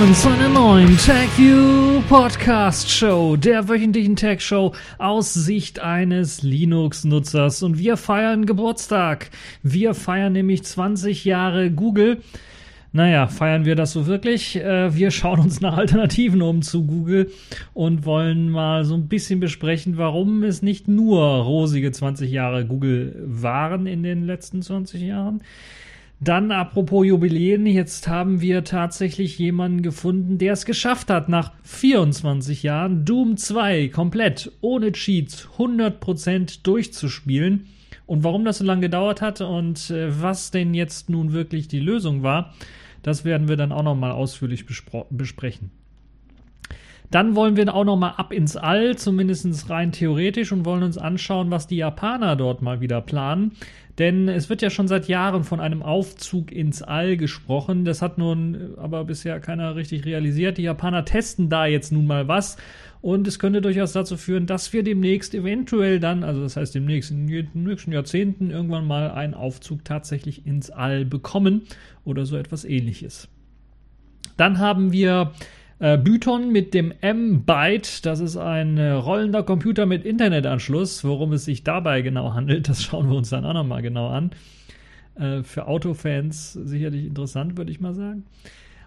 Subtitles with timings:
[0.00, 7.62] willkommen zu einer neuen TechView Podcast Show, der wöchentlichen Tech Show aus Sicht eines Linux-Nutzers.
[7.62, 9.28] Und wir feiern Geburtstag.
[9.62, 12.22] Wir feiern nämlich 20 Jahre Google.
[12.92, 14.56] Naja, feiern wir das so wirklich?
[14.56, 17.30] Äh, wir schauen uns nach Alternativen um zu Google
[17.74, 23.22] und wollen mal so ein bisschen besprechen, warum es nicht nur rosige 20 Jahre Google
[23.26, 25.42] waren in den letzten 20 Jahren.
[26.22, 32.62] Dann apropos Jubiläen, jetzt haben wir tatsächlich jemanden gefunden, der es geschafft hat, nach 24
[32.62, 37.68] Jahren Doom 2 komplett ohne Cheats 100% durchzuspielen.
[38.04, 41.80] Und warum das so lange gedauert hat und äh, was denn jetzt nun wirklich die
[41.80, 42.52] Lösung war,
[43.02, 44.66] das werden wir dann auch nochmal ausführlich
[45.10, 45.70] besprechen.
[47.10, 51.50] Dann wollen wir auch nochmal ab ins All, zumindest rein theoretisch, und wollen uns anschauen,
[51.50, 53.52] was die Japaner dort mal wieder planen.
[53.98, 57.84] Denn es wird ja schon seit Jahren von einem Aufzug ins All gesprochen.
[57.84, 60.56] Das hat nun aber bisher keiner richtig realisiert.
[60.56, 62.56] Die Japaner testen da jetzt nun mal was.
[63.02, 67.10] Und es könnte durchaus dazu führen, dass wir demnächst eventuell dann, also das heißt demnächst
[67.10, 71.62] in den nächsten Jahrzehnten, irgendwann mal einen Aufzug tatsächlich ins All bekommen
[72.04, 73.28] oder so etwas ähnliches.
[74.36, 75.32] Dann haben wir
[75.80, 81.04] äh, Byton mit dem M-Byte, das ist ein äh, rollender Computer mit Internetanschluss.
[81.04, 84.30] Worum es sich dabei genau handelt, das schauen wir uns dann auch nochmal genau an.
[85.16, 88.24] Äh, für Autofans sicherlich interessant, würde ich mal sagen.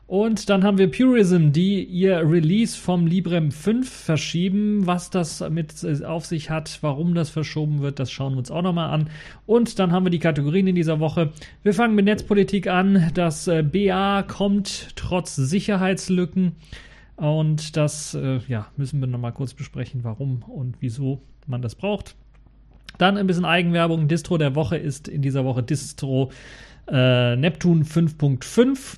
[0.05, 4.85] Und dann haben wir Purism, die ihr Release vom Librem 5 verschieben.
[4.85, 8.52] Was das mit äh, auf sich hat, warum das verschoben wird, das schauen wir uns
[8.52, 9.09] auch nochmal an.
[9.45, 11.31] Und dann haben wir die Kategorien in dieser Woche.
[11.63, 13.12] Wir fangen mit Netzpolitik an.
[13.13, 16.53] Das äh, BA kommt trotz Sicherheitslücken.
[17.16, 22.16] Und das äh, ja, müssen wir nochmal kurz besprechen, warum und wieso man das braucht.
[22.97, 24.07] Dann ein bisschen Eigenwerbung.
[24.07, 26.31] Distro der Woche ist in dieser Woche Distro
[26.88, 28.97] äh, Neptune 5.5.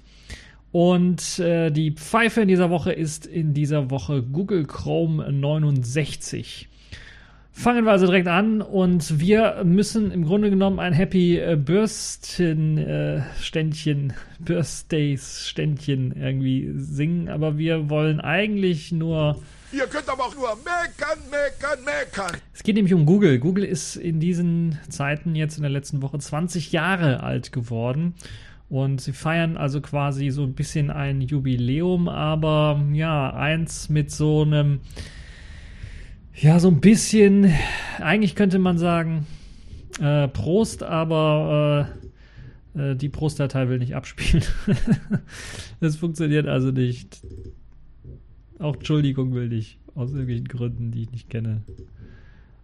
[0.71, 6.67] Und äh, die Pfeife in dieser Woche ist in dieser Woche Google Chrome 69.
[7.57, 12.51] Fangen wir also direkt an und wir müssen im Grunde genommen ein Happy äh, Birthday
[12.51, 20.35] äh, Ständchen, Birthdays Ständchen irgendwie singen, aber wir wollen eigentlich nur Ihr könnt aber auch
[20.35, 22.41] nur meckern, meckern, meckern.
[22.53, 23.39] Es geht nämlich um Google.
[23.39, 28.15] Google ist in diesen Zeiten jetzt in der letzten Woche 20 Jahre alt geworden
[28.69, 34.41] und sie feiern also quasi so ein bisschen ein Jubiläum, aber ja, eins mit so
[34.41, 34.81] einem,
[36.37, 37.53] ja, so ein bisschen,
[37.99, 39.25] eigentlich könnte man sagen,
[40.01, 41.89] äh, Prost, aber
[42.75, 44.43] äh, äh, die Prostdatei will nicht abspielen.
[45.79, 47.21] das funktioniert also nicht.
[48.59, 51.63] Auch Entschuldigung will ich, aus irgendwelchen Gründen, die ich nicht kenne.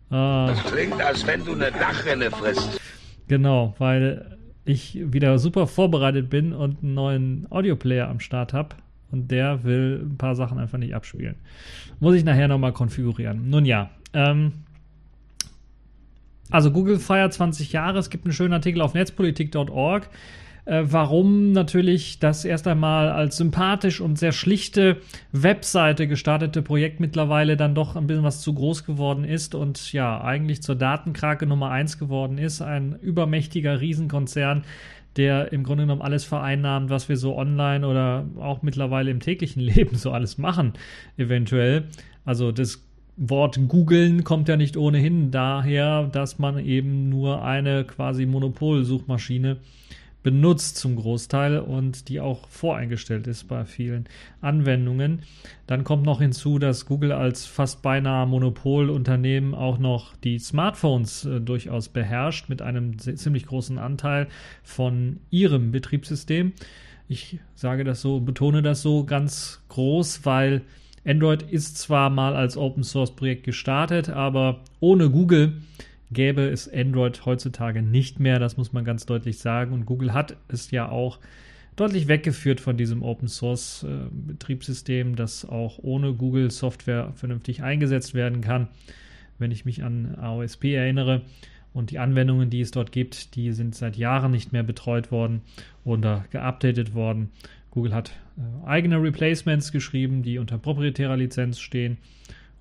[0.09, 0.47] Ah.
[0.47, 2.79] Das klingt, als wenn du eine Dachrinne frisst.
[3.27, 8.75] Genau, weil ich wieder super vorbereitet bin und einen neuen Audioplayer am Start habe
[9.11, 11.35] und der will ein paar Sachen einfach nicht abspielen.
[11.99, 13.49] Muss ich nachher nochmal konfigurieren.
[13.49, 14.53] Nun ja, ähm,
[16.49, 17.99] also Google feiert 20 Jahre.
[17.99, 20.09] Es gibt einen schönen Artikel auf netzpolitik.org
[20.65, 24.97] äh, warum natürlich das erst einmal als sympathisch und sehr schlichte
[25.31, 30.21] Webseite gestartete Projekt mittlerweile dann doch ein bisschen was zu groß geworden ist und ja,
[30.21, 32.61] eigentlich zur Datenkrake Nummer eins geworden ist.
[32.61, 34.63] Ein übermächtiger Riesenkonzern,
[35.17, 39.61] der im Grunde genommen alles vereinnahmt, was wir so online oder auch mittlerweile im täglichen
[39.61, 40.73] Leben so alles machen,
[41.17, 41.85] eventuell.
[42.25, 42.83] Also das
[43.17, 49.57] Wort googeln kommt ja nicht ohnehin daher, dass man eben nur eine quasi Monopolsuchmaschine
[50.23, 54.07] benutzt zum Großteil und die auch voreingestellt ist bei vielen
[54.39, 55.23] Anwendungen.
[55.67, 61.39] Dann kommt noch hinzu, dass Google als fast beinahe Monopolunternehmen auch noch die Smartphones äh,
[61.39, 64.27] durchaus beherrscht mit einem ziemlich großen Anteil
[64.63, 66.53] von ihrem Betriebssystem.
[67.07, 70.61] Ich sage das so, betone das so ganz groß, weil
[71.05, 75.61] Android ist zwar mal als Open Source Projekt gestartet, aber ohne Google
[76.11, 79.73] gäbe es Android heutzutage nicht mehr, das muss man ganz deutlich sagen.
[79.73, 81.19] Und Google hat es ja auch
[81.75, 88.13] deutlich weggeführt von diesem Open Source äh, Betriebssystem, das auch ohne Google Software vernünftig eingesetzt
[88.13, 88.67] werden kann.
[89.39, 91.21] Wenn ich mich an AOSP erinnere
[91.73, 95.41] und die Anwendungen, die es dort gibt, die sind seit Jahren nicht mehr betreut worden
[95.83, 97.29] oder geupdatet worden.
[97.71, 101.97] Google hat äh, eigene Replacements geschrieben, die unter proprietärer Lizenz stehen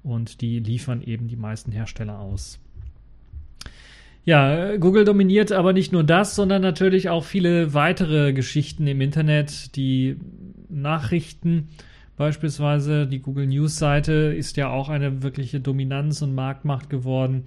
[0.02, 2.60] und die liefern eben die meisten Hersteller aus.
[4.24, 9.76] Ja, Google dominiert aber nicht nur das, sondern natürlich auch viele weitere Geschichten im Internet.
[9.76, 10.16] Die
[10.68, 11.68] Nachrichten,
[12.16, 17.44] beispielsweise die Google News Seite, ist ja auch eine wirkliche Dominanz und Marktmacht geworden.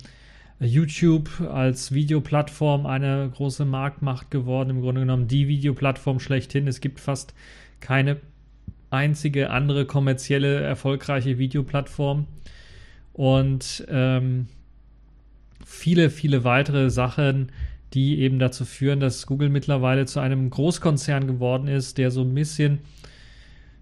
[0.59, 6.67] YouTube als Videoplattform eine große Marktmacht geworden, im Grunde genommen die Videoplattform schlechthin.
[6.67, 7.33] Es gibt fast
[7.81, 8.17] keine
[8.89, 12.27] einzige andere kommerzielle erfolgreiche Videoplattform.
[13.13, 14.47] Und ähm,
[15.65, 17.51] viele, viele weitere Sachen,
[17.93, 22.33] die eben dazu führen, dass Google mittlerweile zu einem Großkonzern geworden ist, der so ein
[22.33, 22.79] bisschen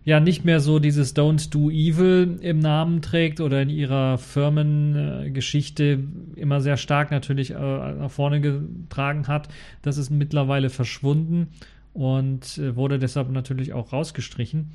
[0.04, 6.00] ja nicht mehr so dieses Don't Do Evil im Namen trägt oder in ihrer Firmengeschichte
[6.36, 9.48] immer sehr stark natürlich äh, nach vorne getragen hat.
[9.82, 11.50] Das ist mittlerweile verschwunden
[11.94, 14.72] und äh, wurde deshalb natürlich auch rausgestrichen.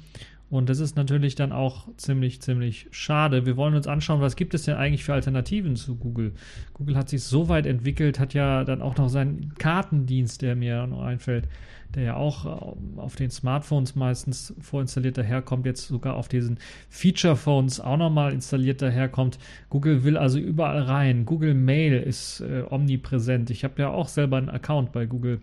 [0.49, 3.47] Und das ist natürlich dann auch ziemlich, ziemlich schade.
[3.47, 6.33] Wir wollen uns anschauen, was gibt es denn eigentlich für Alternativen zu Google?
[6.73, 10.87] Google hat sich so weit entwickelt, hat ja dann auch noch seinen Kartendienst, der mir
[10.87, 11.49] noch einfällt,
[11.97, 16.59] der ja auch äh, auf den Smartphones meistens vorinstalliert daherkommt, jetzt sogar auf diesen
[16.91, 19.41] Feature-Phones auch nochmal installiert daherkommt.
[19.69, 21.27] Google will also überall rein.
[21.27, 23.51] Google Mail ist äh, omnipräsent.
[23.51, 25.41] Ich habe ja auch selber einen Account bei Google,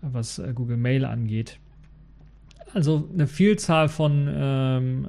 [0.00, 1.58] was äh, Google Mail angeht
[2.74, 5.06] also eine Vielzahl von ähm,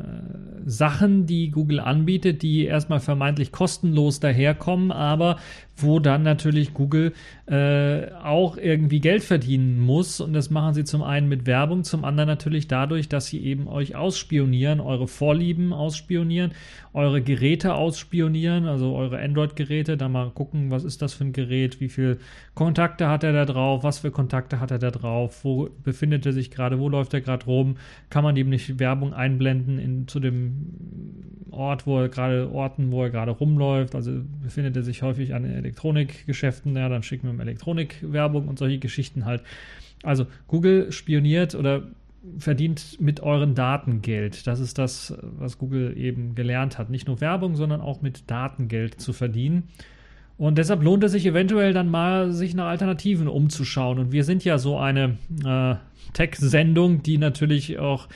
[0.65, 5.37] Sachen, die Google anbietet, die erstmal vermeintlich kostenlos daherkommen, aber
[5.77, 7.13] wo dann natürlich Google
[7.47, 10.21] äh, auch irgendwie Geld verdienen muss.
[10.21, 13.67] Und das machen sie zum einen mit Werbung, zum anderen natürlich dadurch, dass sie eben
[13.67, 16.51] euch ausspionieren, eure Vorlieben ausspionieren,
[16.93, 21.79] eure Geräte ausspionieren, also eure Android-Geräte, da mal gucken, was ist das für ein Gerät,
[21.79, 22.17] wie viele
[22.53, 26.33] Kontakte hat er da drauf, was für Kontakte hat er da drauf, wo befindet er
[26.33, 27.77] sich gerade, wo läuft er gerade rum,
[28.09, 30.67] kann man eben nicht Werbung einblenden in, zu dem
[31.51, 35.43] Ort, wo er gerade, Orten, wo er gerade rumläuft, also befindet er sich häufig an
[35.61, 39.43] Elektronikgeschäften, ja, dann schicken wir ihm Elektronikwerbung und solche Geschichten halt.
[40.03, 41.83] Also Google spioniert oder
[42.37, 44.45] verdient mit euren Daten Geld.
[44.45, 46.89] Das ist das, was Google eben gelernt hat.
[46.89, 49.69] Nicht nur Werbung, sondern auch mit Daten Geld zu verdienen.
[50.37, 53.99] Und deshalb lohnt es sich eventuell dann mal, sich nach Alternativen umzuschauen.
[53.99, 55.75] Und wir sind ja so eine äh,
[56.13, 58.07] Tech-Sendung, die natürlich auch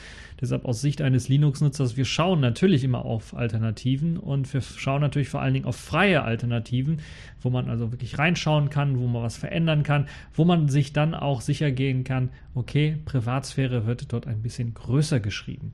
[0.42, 5.30] Deshalb aus Sicht eines Linux-Nutzers, wir schauen natürlich immer auf Alternativen und wir schauen natürlich
[5.30, 7.00] vor allen Dingen auf freie Alternativen,
[7.42, 11.14] wo man also wirklich reinschauen kann, wo man was verändern kann, wo man sich dann
[11.14, 15.72] auch sicher gehen kann, okay, Privatsphäre wird dort ein bisschen größer geschrieben.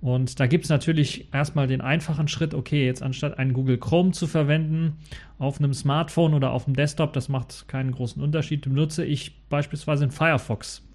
[0.00, 4.12] Und da gibt es natürlich erstmal den einfachen Schritt, okay, jetzt anstatt einen Google Chrome
[4.12, 4.96] zu verwenden
[5.38, 10.04] auf einem Smartphone oder auf dem Desktop, das macht keinen großen Unterschied, benutze ich beispielsweise
[10.04, 10.87] einen Firefox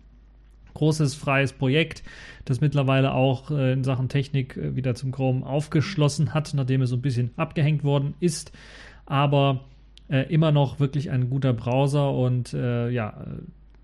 [0.73, 2.03] großes freies Projekt,
[2.45, 6.89] das mittlerweile auch äh, in Sachen Technik äh, wieder zum Chrome aufgeschlossen hat, nachdem es
[6.89, 8.51] so ein bisschen abgehängt worden ist.
[9.05, 9.65] Aber
[10.09, 13.25] äh, immer noch wirklich ein guter Browser und äh, ja,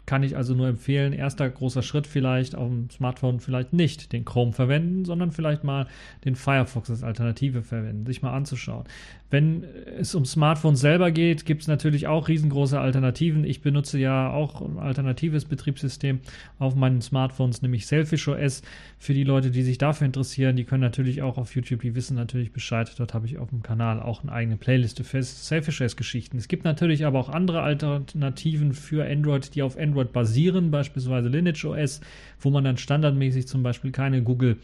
[0.10, 4.26] kann ich also nur empfehlen, erster großer Schritt vielleicht auf dem Smartphone vielleicht nicht den
[4.26, 5.86] Chrome verwenden, sondern vielleicht mal
[6.26, 8.86] den Firefox als Alternative verwenden, sich mal anzuschauen.
[9.32, 9.64] Wenn
[10.00, 13.44] es um Smartphones selber geht, gibt es natürlich auch riesengroße Alternativen.
[13.44, 16.22] Ich benutze ja auch ein alternatives Betriebssystem
[16.58, 18.64] auf meinen Smartphones, nämlich Selfish OS.
[18.98, 22.16] Für die Leute, die sich dafür interessieren, die können natürlich auch auf YouTube, die wissen
[22.16, 22.92] natürlich Bescheid.
[22.98, 26.38] Dort habe ich auf dem Kanal auch eine eigene Playliste für Selfish OS-Geschichten.
[26.38, 31.66] Es gibt natürlich aber auch andere Alternativen für Android, die auf Android basieren, beispielsweise Lineage
[31.66, 32.02] OS,
[32.40, 34.58] wo man dann standardmäßig zum Beispiel keine Google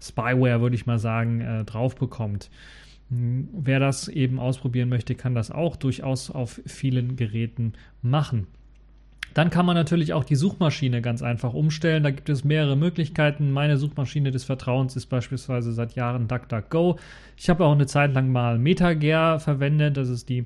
[0.00, 2.50] Spyware, würde ich mal sagen, äh, drauf bekommt.
[3.10, 8.46] Wer das eben ausprobieren möchte, kann das auch durchaus auf vielen Geräten machen.
[9.34, 12.02] Dann kann man natürlich auch die Suchmaschine ganz einfach umstellen.
[12.02, 13.50] Da gibt es mehrere Möglichkeiten.
[13.50, 16.98] Meine Suchmaschine des Vertrauens ist beispielsweise seit Jahren DuckDuckGo.
[17.36, 19.96] Ich habe auch eine Zeit lang mal MetaGear verwendet.
[19.96, 20.44] Das ist die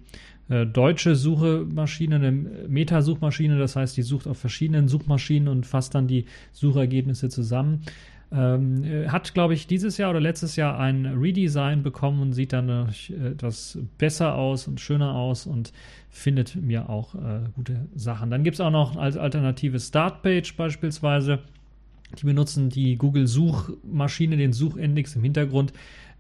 [0.49, 3.59] äh, deutsche Suchmaschine, eine Meta-Suchmaschine.
[3.59, 7.83] Das heißt, die sucht auf verschiedenen Suchmaschinen und fasst dann die Suchergebnisse zusammen.
[8.33, 12.53] Ähm, äh, hat, glaube ich, dieses Jahr oder letztes Jahr ein Redesign bekommen und sieht
[12.53, 15.73] dann äh, etwas besser aus und schöner aus und
[16.11, 18.31] findet mir auch äh, gute Sachen.
[18.31, 21.39] Dann gibt es auch noch als Alternative Startpage beispielsweise.
[22.21, 25.73] Die benutzen die Google-Suchmaschine, den Suchindex im Hintergrund,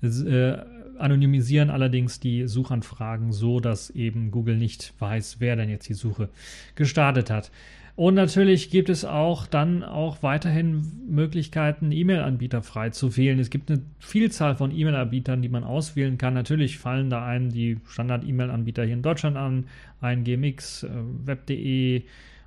[0.02, 0.56] äh,
[0.99, 6.29] anonymisieren allerdings die Suchanfragen so, dass eben Google nicht weiß, wer denn jetzt die Suche
[6.75, 7.50] gestartet hat.
[7.97, 13.38] Und natürlich gibt es auch dann auch weiterhin Möglichkeiten, E-Mail-Anbieter frei zu wählen.
[13.38, 16.35] Es gibt eine Vielzahl von E-Mail-Anbietern, die man auswählen kann.
[16.35, 19.65] Natürlich fallen da einem die Standard-E-Mail-Anbieter hier in Deutschland an,
[20.03, 20.88] ein GMX, äh,
[21.25, 22.03] Web.de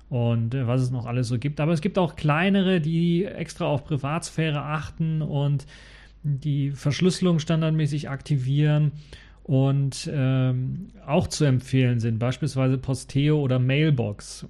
[0.08, 1.58] und äh, was es noch alles so gibt.
[1.58, 5.66] Aber es gibt auch kleinere, die extra auf Privatsphäre achten und
[6.22, 8.92] die Verschlüsselung standardmäßig aktivieren
[9.42, 14.46] und ähm, auch zu empfehlen sind, beispielsweise Posteo oder Mailbox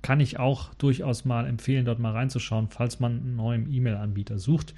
[0.00, 4.74] kann ich auch durchaus mal empfehlen, dort mal reinzuschauen, falls man einen neuen E-Mail-Anbieter sucht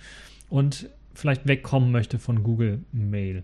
[0.51, 3.43] und vielleicht wegkommen möchte von Google Mail.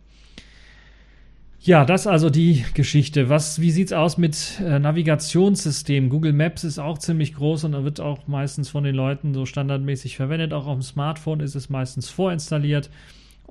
[1.63, 3.29] Ja, das also die Geschichte.
[3.29, 6.09] Was, wie sieht's aus mit äh, Navigationssystemen?
[6.09, 10.17] Google Maps ist auch ziemlich groß und wird auch meistens von den Leuten so standardmäßig
[10.17, 10.55] verwendet.
[10.55, 12.89] Auch auf dem Smartphone ist es meistens vorinstalliert.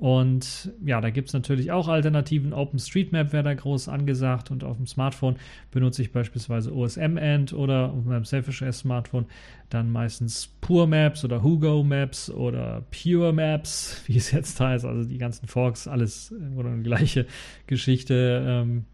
[0.00, 2.54] Und ja, da gibt es natürlich auch Alternativen.
[2.54, 5.36] OpenStreetMap wäre da groß angesagt und auf dem Smartphone
[5.72, 9.26] benutze ich beispielsweise OSM-End oder auf meinem Selfish S-Smartphone
[9.68, 14.86] dann meistens Pure Maps oder Hugo Maps oder Pure Maps, wie es jetzt heißt.
[14.86, 17.26] Also die ganzen Forks, alles oder eine gleiche
[17.66, 18.42] Geschichte.
[18.42, 18.86] Ähm,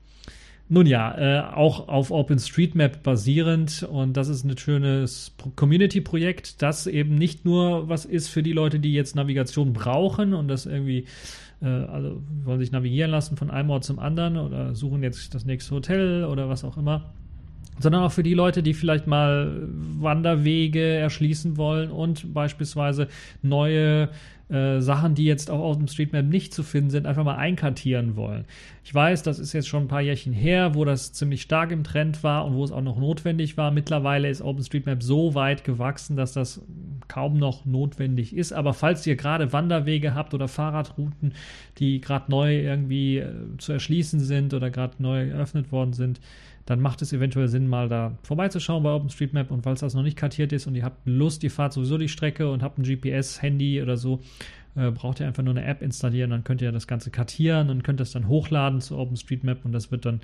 [0.69, 7.15] nun ja, äh, auch auf OpenStreetMap basierend und das ist ein schönes Community-Projekt, das eben
[7.15, 11.07] nicht nur was ist für die Leute, die jetzt Navigation brauchen und das irgendwie,
[11.63, 15.45] äh, also wollen sich navigieren lassen von einem Ort zum anderen oder suchen jetzt das
[15.45, 17.13] nächste Hotel oder was auch immer,
[17.79, 19.69] sondern auch für die Leute, die vielleicht mal
[20.01, 23.07] Wanderwege erschließen wollen und beispielsweise
[23.43, 24.09] neue
[24.49, 28.15] äh, Sachen, die jetzt auch auf dem Streetmap nicht zu finden sind, einfach mal einkartieren
[28.15, 28.45] wollen.
[28.85, 31.83] Ich weiß, das ist jetzt schon ein paar Jährchen her, wo das ziemlich stark im
[31.83, 33.73] Trend war und wo es auch noch notwendig war.
[33.73, 36.63] Mittlerweile ist OpenStreetMap so weit gewachsen, dass das
[37.09, 38.53] kaum noch notwendig ist.
[38.53, 41.33] Aber falls ihr gerade Wanderwege habt oder Fahrradrouten,
[41.79, 46.21] die gerade neu irgendwie äh, zu erschließen sind oder gerade neu eröffnet worden sind,
[46.67, 49.51] dann macht es eventuell Sinn, mal da vorbeizuschauen bei OpenStreetMap.
[49.51, 52.09] Und falls das noch nicht kartiert ist und ihr habt Lust, ihr fahrt sowieso die
[52.09, 54.21] Strecke und habt ein GPS-Handy oder so,
[54.75, 57.85] äh, braucht ihr einfach nur eine App installieren, dann könnt ihr das Ganze kartieren und
[57.85, 60.21] könnt das dann hochladen zu OpenStreetMap und das wird dann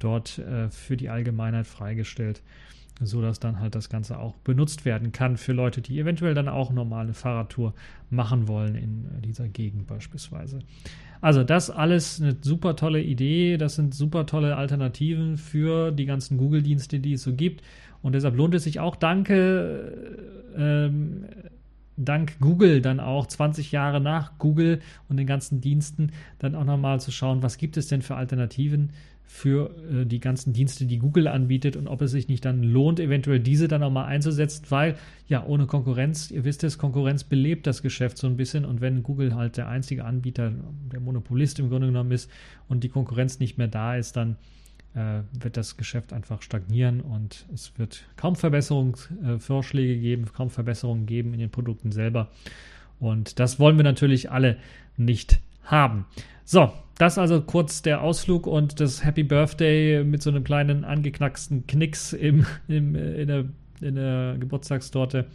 [0.00, 2.42] dort äh, für die Allgemeinheit freigestellt,
[3.00, 6.72] sodass dann halt das Ganze auch benutzt werden kann für Leute, die eventuell dann auch
[6.72, 7.72] normale Fahrradtour
[8.10, 10.58] machen wollen in äh, dieser Gegend beispielsweise.
[11.24, 16.36] Also das alles eine super tolle Idee, das sind super tolle Alternativen für die ganzen
[16.36, 17.62] Google-Dienste, die es so gibt.
[18.02, 20.20] Und deshalb lohnt es sich auch, danke,
[20.54, 21.24] ähm,
[21.96, 27.00] dank Google dann auch 20 Jahre nach Google und den ganzen Diensten dann auch nochmal
[27.00, 28.90] zu schauen, was gibt es denn für Alternativen
[29.26, 33.00] für äh, die ganzen Dienste, die Google anbietet und ob es sich nicht dann lohnt,
[33.00, 37.66] eventuell diese dann auch mal einzusetzen, weil ja, ohne Konkurrenz, ihr wisst es, Konkurrenz belebt
[37.66, 40.52] das Geschäft so ein bisschen und wenn Google halt der einzige Anbieter,
[40.92, 42.30] der Monopolist im Grunde genommen ist
[42.68, 44.36] und die Konkurrenz nicht mehr da ist, dann
[44.94, 51.34] äh, wird das Geschäft einfach stagnieren und es wird kaum Verbesserungsvorschläge geben, kaum Verbesserungen geben
[51.34, 52.30] in den Produkten selber.
[53.00, 54.56] Und das wollen wir natürlich alle
[54.96, 56.06] nicht haben.
[56.44, 61.66] So, das also kurz der Ausflug und das Happy Birthday mit so einem kleinen angeknacksten
[61.66, 63.44] Knicks im, im, in, der,
[63.80, 65.26] in der Geburtstagstorte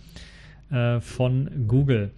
[0.71, 2.11] äh, von Google.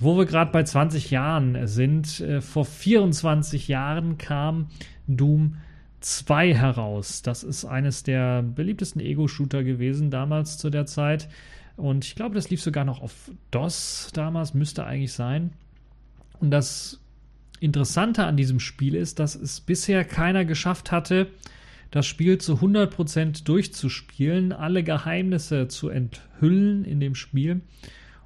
[0.00, 4.66] Wo wir gerade bei 20 Jahren sind, äh, vor 24 Jahren kam
[5.06, 5.56] Doom
[6.00, 7.22] 2 heraus.
[7.22, 11.28] Das ist eines der beliebtesten Ego-Shooter gewesen damals zu der Zeit.
[11.76, 15.52] Und ich glaube, das lief sogar noch auf DOS damals, müsste eigentlich sein.
[16.40, 17.00] Und das
[17.60, 21.28] Interessante an diesem Spiel ist, dass es bisher keiner geschafft hatte,
[21.90, 27.60] das Spiel zu 100% durchzuspielen, alle Geheimnisse zu enthüllen in dem Spiel,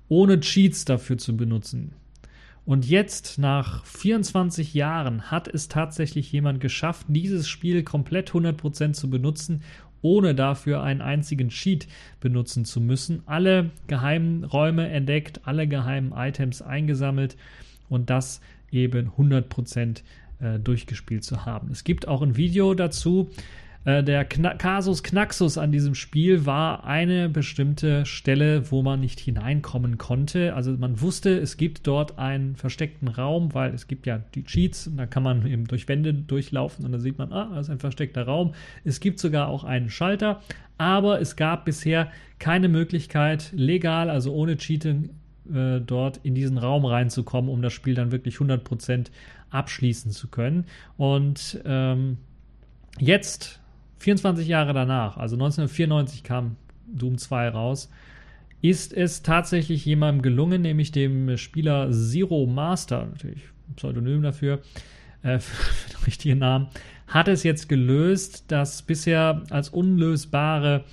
[0.09, 1.93] ohne Cheats dafür zu benutzen.
[2.65, 9.09] Und jetzt, nach 24 Jahren, hat es tatsächlich jemand geschafft, dieses Spiel komplett 100% zu
[9.09, 9.63] benutzen,
[10.03, 11.89] ohne dafür einen einzigen Cheat
[12.21, 13.23] benutzen zu müssen.
[13.27, 17.37] Alle geheimen Räume entdeckt, alle geheimen Items eingesammelt
[17.89, 20.03] und das eben 100%
[20.41, 21.71] äh, durchgespielt zu haben.
[21.71, 23.31] Es gibt auch ein Video dazu.
[23.85, 29.19] Äh, der Kna Kasus Knaxus an diesem Spiel war eine bestimmte Stelle, wo man nicht
[29.19, 30.55] hineinkommen konnte.
[30.55, 34.87] Also man wusste, es gibt dort einen versteckten Raum, weil es gibt ja die Cheats
[34.87, 37.71] und da kann man eben durch Wände durchlaufen und da sieht man, ah, das ist
[37.71, 38.55] ein versteckter Raum.
[38.85, 40.43] Es gibt sogar auch einen Schalter,
[40.77, 45.11] aber es gab bisher keine Möglichkeit, legal, also ohne Cheating,
[45.53, 49.07] äh, dort in diesen Raum reinzukommen, um das Spiel dann wirklich 100%
[49.51, 50.67] abschließen zu können.
[50.97, 52.19] Und ähm,
[52.99, 53.61] jetzt,
[53.99, 57.91] 24 Jahre danach, also 1994 kam Doom 2 raus,
[58.61, 63.43] ist es tatsächlich jemandem gelungen, nämlich dem Spieler Zero Master, natürlich
[63.77, 64.61] Pseudonym dafür,
[65.23, 66.69] äh, für den richtigen Namen,
[67.07, 70.85] hat es jetzt gelöst, das bisher als unlösbare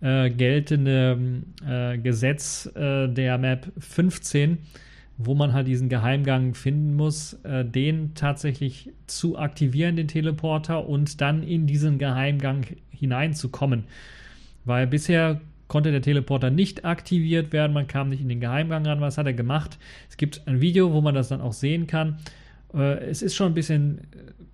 [0.00, 4.58] äh, geltende äh, Gesetz äh, der Map 15,
[5.18, 11.20] wo man halt diesen Geheimgang finden muss, äh, den tatsächlich zu aktivieren, den Teleporter, und
[11.20, 13.84] dann in diesen Geheimgang hineinzukommen.
[14.64, 19.00] Weil bisher konnte der Teleporter nicht aktiviert werden, man kam nicht in den Geheimgang ran.
[19.00, 19.78] Was hat er gemacht?
[20.08, 22.18] Es gibt ein Video, wo man das dann auch sehen kann.
[22.74, 24.00] Äh, es ist schon ein bisschen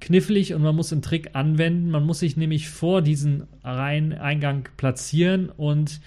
[0.01, 1.91] knifflig und man muss einen Trick anwenden.
[1.91, 6.01] Man muss sich nämlich vor diesen Reiheneingang platzieren und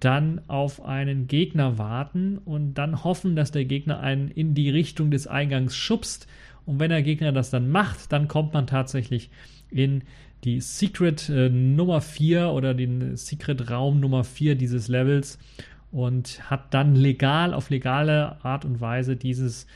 [0.00, 5.10] dann auf einen Gegner warten und dann hoffen, dass der Gegner einen in die Richtung
[5.10, 6.26] des Eingangs schubst
[6.66, 9.30] Und wenn der Gegner das dann macht, dann kommt man tatsächlich
[9.70, 10.02] in
[10.44, 15.38] die Secret äh, Nummer 4 oder den Secret Raum Nummer 4 dieses Levels
[15.90, 19.66] und hat dann legal, auf legale Art und Weise dieses äh,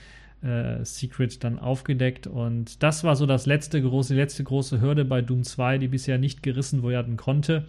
[0.84, 2.26] Secret dann aufgedeckt.
[2.26, 5.88] Und das war so das letzte große, die letzte große Hürde bei Doom 2, die
[5.88, 7.64] bisher nicht gerissen werden konnte.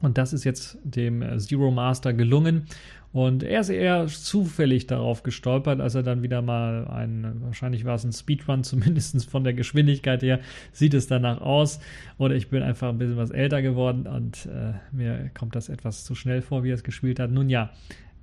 [0.00, 2.66] Und das ist jetzt dem äh, Zero Master gelungen.
[3.12, 7.94] Und er ist eher zufällig darauf gestolpert, als er dann wieder mal ein, wahrscheinlich war
[7.94, 10.40] es ein Speedrun, zumindest von der Geschwindigkeit her,
[10.72, 11.78] sieht es danach aus.
[12.18, 16.04] Oder ich bin einfach ein bisschen was älter geworden und äh, mir kommt das etwas
[16.04, 17.30] zu schnell vor, wie er es gespielt hat.
[17.30, 17.70] Nun ja,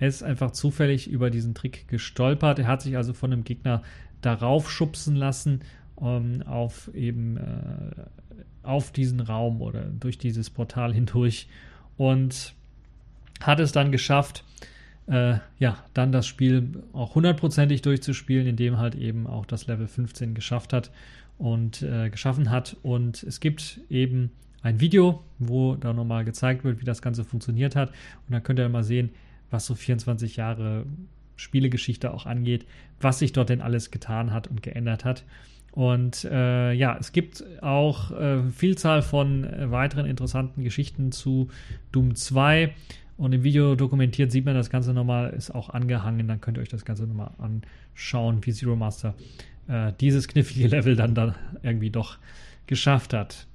[0.07, 2.59] ist einfach zufällig über diesen Trick gestolpert.
[2.59, 3.83] Er hat sich also von einem Gegner
[4.21, 5.61] darauf schubsen lassen,
[5.95, 8.03] um, ähm, auf eben äh,
[8.63, 11.47] auf diesen Raum oder durch dieses Portal hindurch
[11.97, 12.53] und
[13.41, 14.43] hat es dann geschafft,
[15.07, 20.33] äh, ja, dann das Spiel auch hundertprozentig durchzuspielen, indem halt eben auch das Level 15
[20.33, 20.91] geschafft hat
[21.37, 22.77] und äh, geschaffen hat.
[22.83, 27.75] Und es gibt eben ein Video, wo da nochmal gezeigt wird, wie das Ganze funktioniert
[27.75, 27.89] hat.
[27.89, 29.09] Und dann könnt ihr mal sehen,
[29.51, 30.85] was so 24 Jahre
[31.35, 32.65] Spielegeschichte auch angeht,
[32.99, 35.23] was sich dort denn alles getan hat und geändert hat.
[35.71, 41.49] Und äh, ja, es gibt auch äh, Vielzahl von äh, weiteren interessanten Geschichten zu
[41.91, 42.73] Doom 2.
[43.17, 46.27] Und im Video dokumentiert sieht man das Ganze nochmal, ist auch angehangen.
[46.27, 49.13] Dann könnt ihr euch das Ganze nochmal anschauen, wie Zero Master
[49.67, 52.17] äh, dieses knifflige Level dann, dann irgendwie doch
[52.65, 53.45] geschafft hat.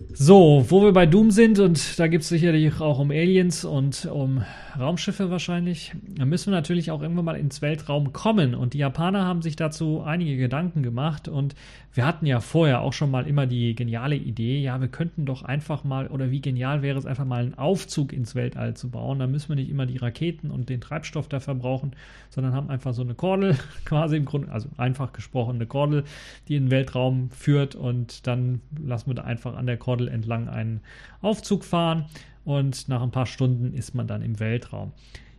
[0.00, 4.06] So, wo wir bei Doom sind, und da gibt es sicherlich auch um Aliens und
[4.06, 4.44] um
[4.78, 8.54] Raumschiffe wahrscheinlich, da müssen wir natürlich auch irgendwann mal ins Weltraum kommen.
[8.54, 11.26] Und die Japaner haben sich dazu einige Gedanken gemacht.
[11.26, 11.56] Und
[11.94, 15.42] wir hatten ja vorher auch schon mal immer die geniale Idee, ja, wir könnten doch
[15.42, 19.18] einfach mal, oder wie genial wäre es einfach mal einen Aufzug ins Weltall zu bauen.
[19.18, 21.90] Da müssen wir nicht immer die Raketen und den Treibstoff da verbrauchen,
[22.30, 26.04] sondern haben einfach so eine Kordel, quasi im Grunde, also einfach gesprochen eine Kordel,
[26.46, 30.48] die in den Weltraum führt und dann lassen wir da einfach an der Kordel entlang
[30.48, 30.80] einen
[31.22, 32.06] Aufzug fahren
[32.44, 34.92] und nach ein paar Stunden ist man dann im Weltraum.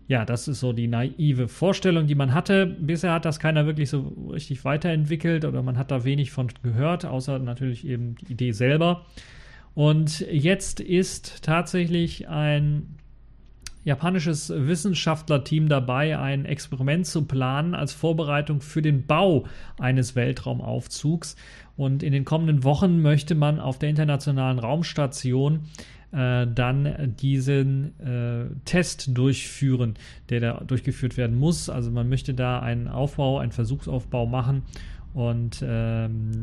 [0.07, 2.65] Ja, das ist so die naive Vorstellung, die man hatte.
[2.65, 7.05] Bisher hat das keiner wirklich so richtig weiterentwickelt oder man hat da wenig von gehört,
[7.05, 9.05] außer natürlich eben die Idee selber.
[9.75, 12.97] Und jetzt ist tatsächlich ein
[13.83, 19.45] japanisches Wissenschaftlerteam dabei, ein Experiment zu planen als Vorbereitung für den Bau
[19.79, 21.35] eines Weltraumaufzugs.
[21.79, 25.61] Und in den kommenden Wochen möchte man auf der internationalen Raumstation
[26.11, 29.93] äh, dann diesen äh, Test durchführen,
[30.27, 31.69] der da durchgeführt werden muss.
[31.69, 34.63] Also man möchte da einen Aufbau, einen Versuchsaufbau machen.
[35.13, 36.41] Und ähm,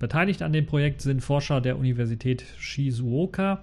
[0.00, 3.62] beteiligt an dem Projekt sind Forscher der Universität Shizuoka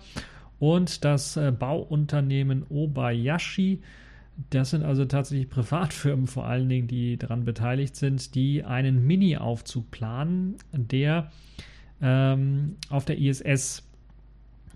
[0.57, 3.81] und das äh, Bauunternehmen Obayashi.
[4.49, 9.91] Das sind also tatsächlich Privatfirmen vor allen Dingen, die daran beteiligt sind, die einen Mini-Aufzug
[9.91, 11.31] planen, der
[12.01, 13.83] ähm, auf der ISS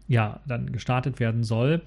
[0.08, 1.82] ja, dann gestartet werden soll.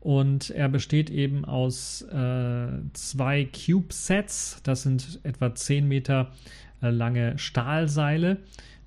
[0.00, 4.60] Und er besteht eben aus äh, zwei Cube-Sets.
[4.62, 6.30] Das sind etwa 10 Meter
[6.82, 8.36] äh, lange Stahlseile,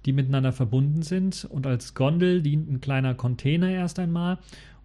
[0.05, 1.45] die miteinander verbunden sind.
[1.49, 4.37] Und als Gondel dient ein kleiner Container erst einmal.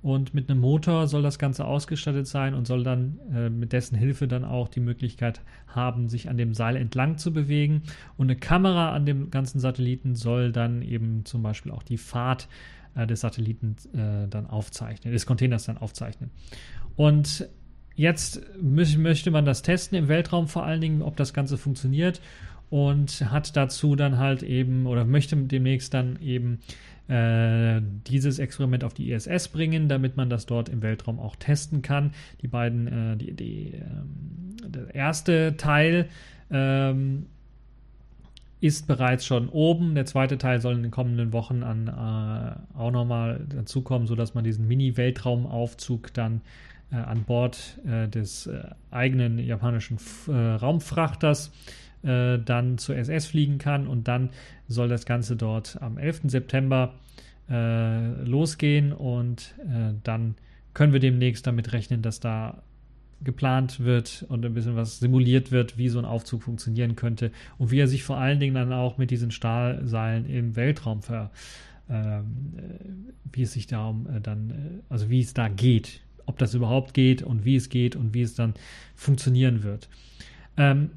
[0.03, 3.97] Und mit einem Motor soll das Ganze ausgestattet sein und soll dann äh, mit dessen
[3.97, 7.83] Hilfe dann auch die Möglichkeit haben, sich an dem Seil entlang zu bewegen.
[8.17, 12.49] Und eine Kamera an dem ganzen Satelliten soll dann eben zum Beispiel auch die Fahrt
[12.97, 16.31] äh, des Satelliten äh, dann aufzeichnen, des Containers dann aufzeichnen.
[16.97, 17.49] Und
[17.95, 22.21] jetzt möchte man das testen im Weltraum vor allen Dingen, ob das Ganze funktioniert
[22.71, 26.61] und hat dazu dann halt eben oder möchte demnächst dann eben
[27.09, 32.13] dieses Experiment auf die ISS bringen, damit man das dort im Weltraum auch testen kann.
[32.41, 36.09] Die beiden, äh, die, die, ähm, der erste Teil
[36.51, 37.27] ähm,
[38.61, 39.95] ist bereits schon oben.
[39.95, 44.45] Der zweite Teil soll in den kommenden Wochen an, äh, auch nochmal dazukommen, sodass man
[44.45, 46.41] diesen Mini-Weltraumaufzug dann
[46.93, 53.27] äh, an Bord äh, des äh, eigenen japanischen F äh, Raumfrachters äh, dann zur SS
[53.27, 53.87] fliegen kann.
[53.87, 54.31] Und dann
[54.67, 56.23] soll das Ganze dort am 11.
[56.25, 56.95] September
[57.49, 59.55] losgehen und
[60.05, 60.35] dann
[60.75, 62.63] können wir demnächst damit rechnen, dass da
[63.25, 67.71] geplant wird und ein bisschen was simuliert wird, wie so ein Aufzug funktionieren könnte und
[67.71, 71.31] wie er sich vor allen Dingen dann auch mit diesen Stahlseilen im Weltraum ver,
[71.89, 74.55] ähm, äh, wie es sich darum äh, dann, äh,
[74.89, 78.23] also wie es da geht, ob das überhaupt geht und wie es geht und wie
[78.23, 78.55] es dann
[78.95, 79.89] funktionieren wird.
[80.57, 80.91] Ähm,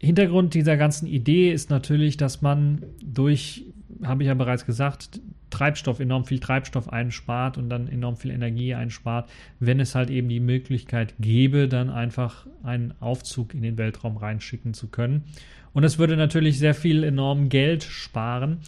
[0.00, 3.64] Hintergrund dieser ganzen Idee ist natürlich, dass man durch,
[4.02, 8.74] habe ich ja bereits gesagt, Treibstoff, enorm viel Treibstoff einspart und dann enorm viel Energie
[8.74, 9.28] einspart,
[9.60, 14.74] wenn es halt eben die Möglichkeit gäbe, dann einfach einen Aufzug in den Weltraum reinschicken
[14.74, 15.24] zu können.
[15.72, 18.58] Und es würde natürlich sehr viel enorm Geld sparen.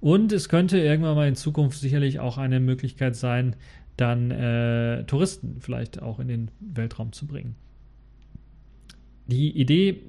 [0.00, 3.54] Und es könnte irgendwann mal in Zukunft sicherlich auch eine Möglichkeit sein,
[3.96, 7.54] dann äh, Touristen vielleicht auch in den Weltraum zu bringen.
[9.26, 10.00] Die Idee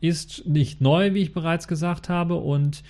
[0.00, 2.82] ist nicht neu, wie ich bereits gesagt habe, und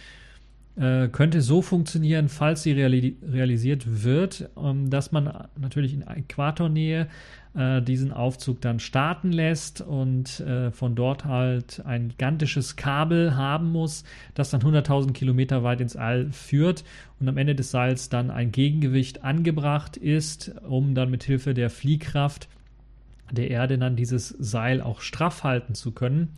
[0.79, 7.09] äh, könnte so funktionieren, falls sie reali realisiert wird, ähm, dass man natürlich in Äquatornähe
[7.55, 13.73] äh, diesen Aufzug dann starten lässt und äh, von dort halt ein gigantisches Kabel haben
[13.73, 16.85] muss, das dann 100.000 Kilometer weit ins All führt
[17.19, 21.71] und am Ende des Seils dann ein Gegengewicht angebracht ist, um dann mit Hilfe der
[21.71, 22.49] Fliehkraft
[23.33, 26.37] der Erde dann dieses Seil auch straff halten zu können.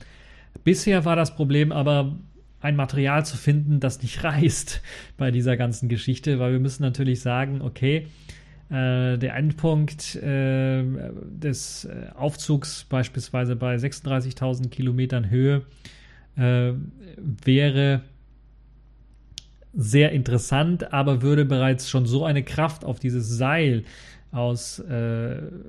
[0.65, 2.17] Bisher war das Problem aber
[2.61, 4.83] ein Material zu finden, das nicht reißt
[5.17, 8.07] bei dieser ganzen Geschichte, weil wir müssen natürlich sagen, okay,
[8.69, 10.85] äh, der Endpunkt äh,
[11.25, 15.63] des äh, Aufzugs beispielsweise bei 36.000 Kilometern Höhe
[16.37, 16.73] äh,
[17.45, 18.03] wäre
[19.73, 23.85] sehr interessant, aber würde bereits schon so eine Kraft auf dieses Seil
[24.33, 25.67] ausüben,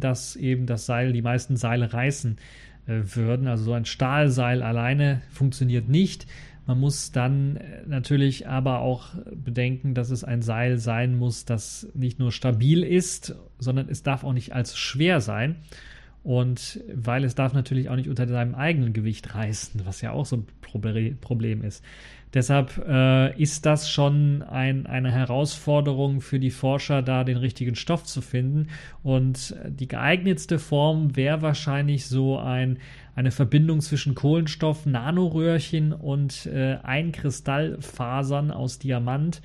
[0.00, 2.38] dass eben das Seil, die meisten Seile reißen
[2.86, 3.46] würden.
[3.48, 6.26] Also so ein Stahlseil alleine funktioniert nicht.
[6.66, 11.88] Man muss dann äh, natürlich aber auch bedenken, dass es ein Seil sein muss, das
[11.94, 15.56] nicht nur stabil ist, sondern es darf auch nicht allzu schwer sein.
[16.22, 20.24] Und weil es darf natürlich auch nicht unter seinem eigenen Gewicht reißen, was ja auch
[20.24, 20.46] so ein
[21.20, 21.84] Problem ist.
[22.34, 28.02] Deshalb äh, ist das schon ein, eine Herausforderung für die Forscher, da den richtigen Stoff
[28.02, 28.68] zu finden.
[29.04, 32.78] Und die geeignetste Form wäre wahrscheinlich so ein,
[33.14, 39.40] eine Verbindung zwischen Kohlenstoff, Nanoröhrchen und äh, Einkristallfasern aus Diamant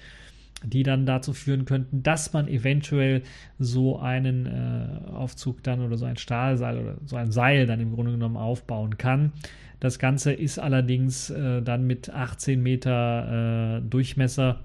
[0.64, 3.24] die dann dazu führen könnten, dass man eventuell
[3.58, 7.94] so einen äh, Aufzug dann oder so ein Stahlseil oder so ein Seil dann im
[7.94, 9.32] Grunde genommen aufbauen kann.
[9.80, 14.60] Das Ganze ist allerdings äh, dann mit 18 Meter äh, Durchmesser,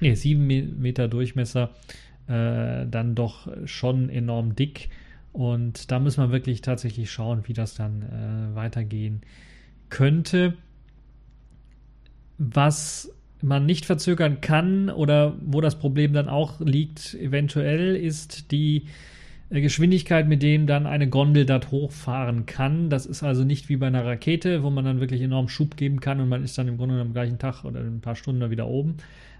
[0.00, 1.70] nee, 7 Meter Durchmesser,
[2.26, 4.88] äh, dann doch schon enorm dick.
[5.32, 9.22] Und da muss man wirklich tatsächlich schauen, wie das dann äh, weitergehen
[9.90, 10.54] könnte.
[12.38, 13.13] Was
[13.44, 18.84] man nicht verzögern kann oder wo das Problem dann auch liegt, eventuell, ist die
[19.50, 22.88] äh, Geschwindigkeit, mit dem dann eine Gondel dort hochfahren kann.
[22.88, 26.00] Das ist also nicht wie bei einer Rakete, wo man dann wirklich enorm Schub geben
[26.00, 28.50] kann und man ist dann im Grunde am gleichen Tag oder in ein paar Stunden
[28.50, 28.96] wieder oben,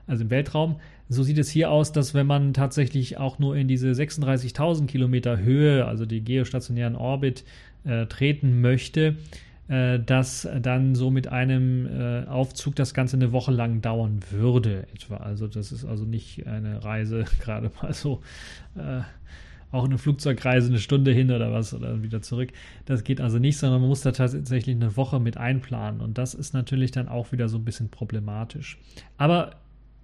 [0.06, 0.76] also im Weltraum.
[1.08, 5.38] So sieht es hier aus, dass wenn man tatsächlich auch nur in diese 36.000 Kilometer
[5.38, 7.44] Höhe, also die geostationären Orbit,
[7.84, 9.16] äh, treten möchte,
[9.66, 15.16] dass dann so mit einem äh, Aufzug das Ganze eine Woche lang dauern würde, etwa.
[15.16, 18.20] Also, das ist also nicht eine Reise, gerade mal so.
[18.76, 19.00] Äh,
[19.74, 22.50] auch eine Flugzeugreise eine Stunde hin oder was oder wieder zurück.
[22.84, 26.00] Das geht also nicht, sondern man muss da tatsächlich eine Woche mit einplanen.
[26.00, 28.78] Und das ist natürlich dann auch wieder so ein bisschen problematisch.
[29.18, 29.56] Aber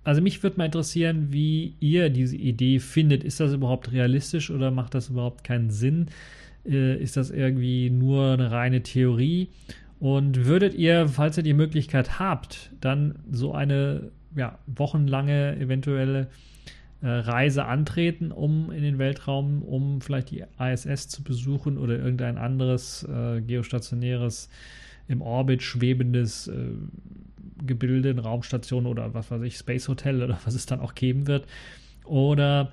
[0.03, 3.23] also mich würde mal interessieren, wie ihr diese Idee findet.
[3.23, 6.07] Ist das überhaupt realistisch oder macht das überhaupt keinen Sinn?
[6.67, 9.49] Äh, ist das irgendwie nur eine reine Theorie?
[9.99, 16.29] Und würdet ihr, falls ihr die Möglichkeit habt, dann so eine ja, wochenlange eventuelle
[17.03, 22.39] äh, Reise antreten, um in den Weltraum, um vielleicht die ISS zu besuchen oder irgendein
[22.39, 24.49] anderes äh, geostationäres
[25.09, 26.55] im Orbit schwebendes äh,
[27.67, 31.27] Gebilde, eine Raumstation oder was weiß ich, Space Hotel oder was es dann auch geben
[31.27, 31.47] wird?
[32.05, 32.73] Oder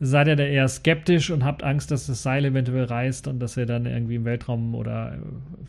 [0.00, 3.56] seid ihr da eher skeptisch und habt Angst, dass das Seil eventuell reißt und dass
[3.56, 5.18] er dann irgendwie im Weltraum oder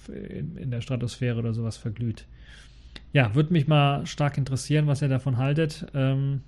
[0.07, 2.25] in, in der Stratosphäre oder sowas verglüht.
[3.11, 5.87] Ja, würde mich mal stark interessieren, was ihr davon haltet.
[5.95, 6.41] Ähm,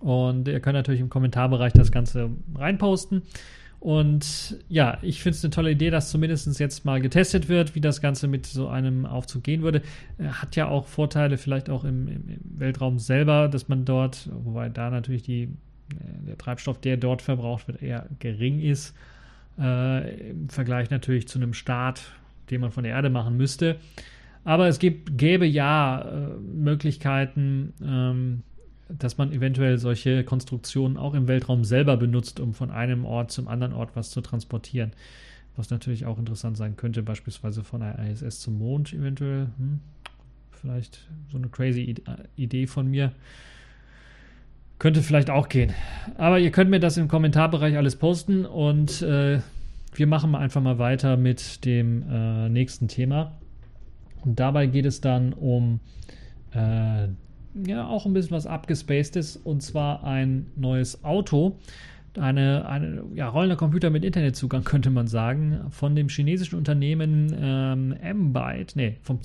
[0.00, 3.22] und ihr könnt natürlich im Kommentarbereich das Ganze reinposten.
[3.80, 7.82] Und ja, ich finde es eine tolle Idee, dass zumindest jetzt mal getestet wird, wie
[7.82, 9.82] das Ganze mit so einem Aufzug gehen würde.
[10.18, 14.88] Hat ja auch Vorteile, vielleicht auch im, im, Weltraum selber, dass man dort, wobei da
[14.88, 15.48] natürlich die äh,
[16.26, 18.94] der Treibstoff, der dort verbraucht wird, eher gering ist.
[19.58, 22.12] Äh, Im Vergleich natürlich zu einem Start,
[22.50, 23.76] den man von der Erde machen müsste.
[24.44, 28.42] Aber es gibt, gäbe ja äh, Möglichkeiten, ähm,
[28.88, 33.48] dass man eventuell solche Konstruktionen auch im Weltraum selber benutzt, um von einem Ort zum
[33.48, 34.92] anderen Ort was zu transportieren.
[35.56, 39.48] Was natürlich auch interessant sein könnte, beispielsweise von der ISS zum Mond eventuell.
[39.56, 39.80] Hm,
[40.50, 41.94] vielleicht so eine crazy
[42.36, 43.12] Idee von mir.
[44.84, 45.72] Könnte vielleicht auch gehen.
[46.18, 49.40] Aber ihr könnt mir das im Kommentarbereich alles posten und äh,
[49.94, 53.32] wir machen einfach mal weiter mit dem äh, nächsten Thema.
[54.26, 55.80] Und dabei geht es dann um
[56.54, 57.08] äh,
[57.66, 61.56] ja auch ein bisschen was abgespacedes und zwar ein neues Auto.
[62.18, 67.92] Eine, eine ja, rollender Computer mit Internetzugang, könnte man sagen, von dem chinesischen Unternehmen ähm,
[67.92, 69.20] M-Byte, nee, vom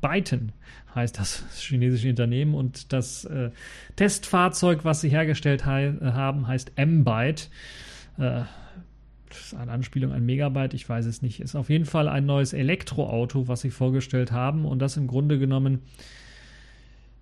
[0.00, 0.52] Byten
[0.94, 3.50] heißt das, das chinesische Unternehmen und das äh,
[3.96, 7.50] Testfahrzeug, was sie hergestellt haben, heißt M-Byte.
[8.18, 8.42] Äh,
[9.28, 11.40] das ist eine Anspielung an Megabyte, ich weiß es nicht.
[11.40, 15.38] Ist auf jeden Fall ein neues Elektroauto, was sie vorgestellt haben und das im Grunde
[15.38, 15.82] genommen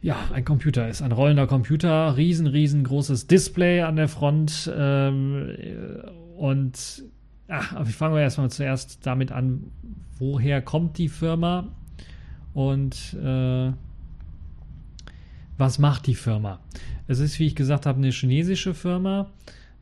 [0.05, 5.57] ja, ein Computer ist, ein rollender Computer, riesen, riesengroßes Display an der Front ähm,
[6.37, 7.05] und
[7.49, 9.64] ach, aber ich fange erstmal zuerst damit an,
[10.19, 11.69] woher kommt die Firma
[12.53, 13.73] und äh,
[15.57, 16.61] was macht die Firma?
[17.07, 19.31] Es ist, wie ich gesagt habe, eine chinesische Firma.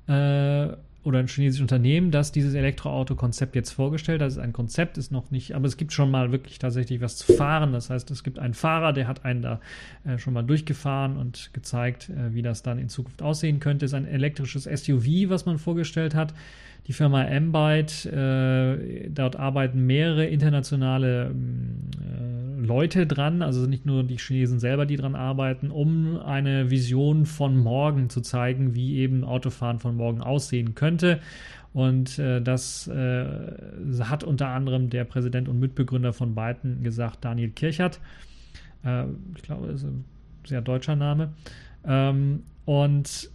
[0.07, 0.69] Äh,
[1.05, 4.27] oder ein chinesisches Unternehmen, das dieses Elektroauto-Konzept jetzt vorgestellt hat.
[4.27, 7.17] Das ist ein Konzept, ist noch nicht, aber es gibt schon mal wirklich tatsächlich was
[7.17, 7.73] zu fahren.
[7.73, 9.61] Das heißt, es gibt einen Fahrer, der hat einen da
[10.05, 13.85] äh, schon mal durchgefahren und gezeigt, äh, wie das dann in Zukunft aussehen könnte.
[13.85, 16.35] Es ist ein elektrisches SUV, was man vorgestellt hat
[16.87, 18.07] die Firma M-Byte.
[18.07, 24.97] Äh, dort arbeiten mehrere internationale äh, Leute dran, also nicht nur die Chinesen selber, die
[24.97, 30.75] dran arbeiten, um eine Vision von morgen zu zeigen, wie eben Autofahren von morgen aussehen
[30.75, 31.21] könnte.
[31.73, 33.25] Und äh, das äh,
[34.01, 38.01] hat unter anderem der Präsident und Mitbegründer von Byton gesagt, Daniel Kirchert.
[38.85, 39.05] Äh,
[39.37, 40.05] ich glaube, das ist ein
[40.45, 41.33] sehr deutscher Name.
[41.85, 43.31] Ähm, und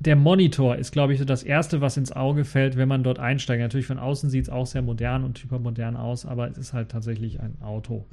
[0.00, 3.18] der Monitor ist, glaube ich, so das Erste, was ins Auge fällt, wenn man dort
[3.18, 3.60] einsteigt.
[3.60, 6.90] Natürlich von außen sieht es auch sehr modern und hypermodern aus, aber es ist halt
[6.90, 8.06] tatsächlich ein Auto.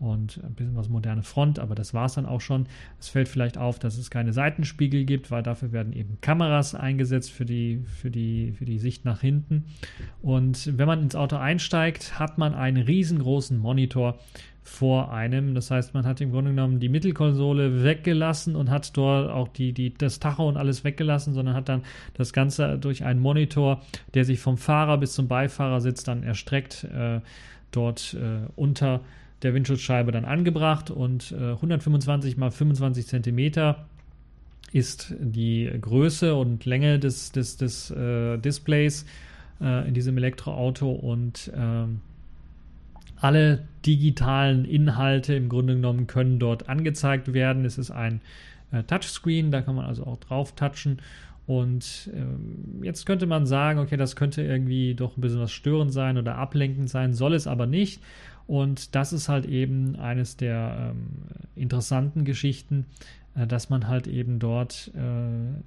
[0.00, 2.66] Und ein bisschen was moderne Front, aber das war es dann auch schon.
[3.00, 7.32] Es fällt vielleicht auf, dass es keine Seitenspiegel gibt, weil dafür werden eben Kameras eingesetzt
[7.32, 9.64] für die, für die, für die Sicht nach hinten.
[10.22, 14.20] Und wenn man ins Auto einsteigt, hat man einen riesengroßen Monitor,
[14.68, 15.54] vor einem.
[15.54, 19.72] Das heißt, man hat im Grunde genommen die Mittelkonsole weggelassen und hat dort auch die,
[19.72, 21.82] die, das Tacho und alles weggelassen, sondern hat dann
[22.14, 23.80] das Ganze durch einen Monitor,
[24.14, 27.20] der sich vom Fahrer bis zum Beifahrersitz dann erstreckt, äh,
[27.72, 29.00] dort äh, unter
[29.42, 33.86] der Windschutzscheibe dann angebracht und äh, 125 mal 25 Zentimeter
[34.72, 39.06] ist die Größe und Länge des, des, des äh, Displays
[39.60, 42.00] äh, in diesem Elektroauto und ähm,
[43.20, 47.64] alle digitalen Inhalte im Grunde genommen können dort angezeigt werden.
[47.64, 48.20] Es ist ein
[48.72, 51.00] äh, Touchscreen, da kann man also auch drauf touchen.
[51.46, 55.92] Und ähm, jetzt könnte man sagen, okay, das könnte irgendwie doch ein bisschen was störend
[55.92, 58.02] sein oder ablenkend sein, soll es aber nicht.
[58.46, 61.06] Und das ist halt eben eines der ähm,
[61.56, 62.84] interessanten Geschichten,
[63.34, 65.60] äh, dass man halt eben dort äh,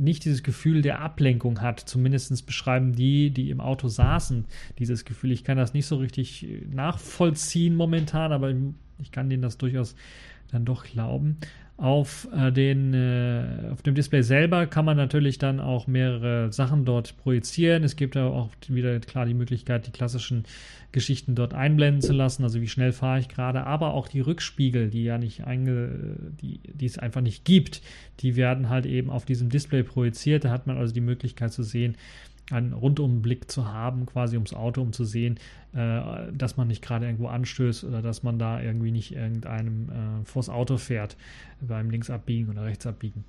[0.00, 1.80] nicht dieses Gefühl der Ablenkung hat.
[1.80, 4.46] Zumindest beschreiben die, die im Auto saßen,
[4.78, 5.32] dieses Gefühl.
[5.32, 8.54] Ich kann das nicht so richtig nachvollziehen momentan, aber
[8.98, 9.94] ich kann denen das durchaus
[10.52, 11.38] dann doch glauben.
[11.76, 16.84] Auf, äh, den, äh, auf dem Display selber kann man natürlich dann auch mehrere Sachen
[16.84, 17.84] dort projizieren.
[17.84, 20.44] Es gibt auch wieder klar die Möglichkeit, die klassischen
[20.92, 24.90] Geschichten dort einblenden zu lassen, also wie schnell fahre ich gerade, aber auch die Rückspiegel,
[24.90, 27.80] die ja nicht einge, die, die es einfach nicht gibt,
[28.20, 30.44] die werden halt eben auf diesem Display projiziert.
[30.44, 31.96] Da hat man also die Möglichkeit zu sehen,
[32.50, 35.38] einen Rundumblick zu haben, quasi ums Auto, um zu sehen,
[35.72, 40.24] äh, dass man nicht gerade irgendwo anstößt oder dass man da irgendwie nicht irgendeinem äh,
[40.24, 41.16] vors Auto fährt
[41.60, 43.24] beim Linksabbiegen oder Rechtsabbiegen.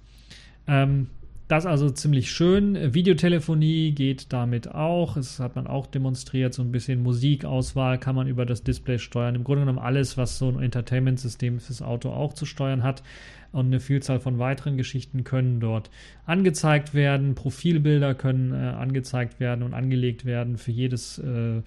[0.68, 1.08] Ähm,
[1.52, 2.94] das also ziemlich schön.
[2.94, 5.16] Videotelefonie geht damit auch.
[5.16, 6.54] Das hat man auch demonstriert.
[6.54, 9.36] So ein bisschen Musikauswahl kann man über das Display steuern.
[9.36, 13.04] Im Grunde genommen alles, was so ein Entertainment-System fürs Auto auch zu steuern hat
[13.52, 15.90] und eine Vielzahl von weiteren Geschichten können dort
[16.26, 17.36] angezeigt werden.
[17.36, 20.58] Profilbilder können äh, angezeigt werden und angelegt werden.
[20.58, 21.62] Für jedes äh,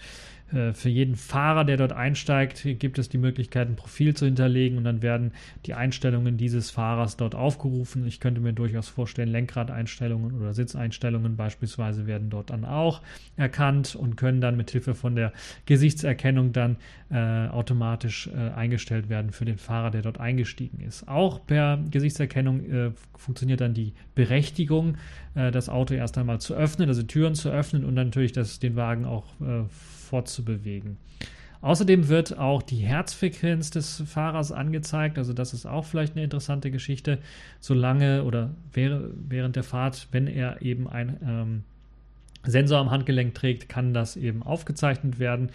[0.72, 4.84] für jeden Fahrer, der dort einsteigt, gibt es die Möglichkeit, ein Profil zu hinterlegen und
[4.84, 5.32] dann werden
[5.66, 8.06] die Einstellungen dieses Fahrers dort aufgerufen.
[8.06, 13.02] Ich könnte mir durchaus vorstellen, Lenkradeinstellungen oder Sitzeinstellungen beispielsweise werden dort dann auch
[13.36, 15.32] erkannt und können dann mit Hilfe von der
[15.66, 16.76] Gesichtserkennung dann
[17.10, 21.08] äh, automatisch äh, eingestellt werden für den Fahrer, der dort eingestiegen ist.
[21.08, 24.96] Auch per Gesichtserkennung äh, funktioniert dann die Berechtigung,
[25.34, 28.76] äh, das Auto erst einmal zu öffnen, also Türen zu öffnen und natürlich das, den
[28.76, 29.64] Wagen auch äh,
[30.14, 30.96] fortzubewegen.
[31.60, 35.18] Außerdem wird auch die Herzfrequenz des Fahrers angezeigt.
[35.18, 37.18] Also das ist auch vielleicht eine interessante Geschichte.
[37.58, 41.64] Solange oder während der Fahrt, wenn er eben ein ähm,
[42.44, 45.48] Sensor am Handgelenk trägt, kann das eben aufgezeichnet werden.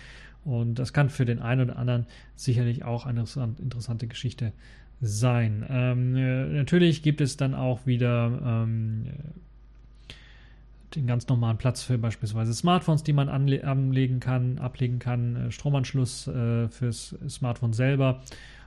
[0.43, 3.23] Und das kann für den einen oder anderen sicherlich auch eine
[3.61, 4.51] interessante Geschichte
[4.99, 5.65] sein.
[5.69, 9.05] Ähm, äh, natürlich gibt es dann auch wieder ähm,
[10.95, 16.27] den ganz normalen Platz für beispielsweise Smartphones, die man anlegen kann, ablegen kann, äh, Stromanschluss
[16.27, 18.21] äh, fürs Smartphone selber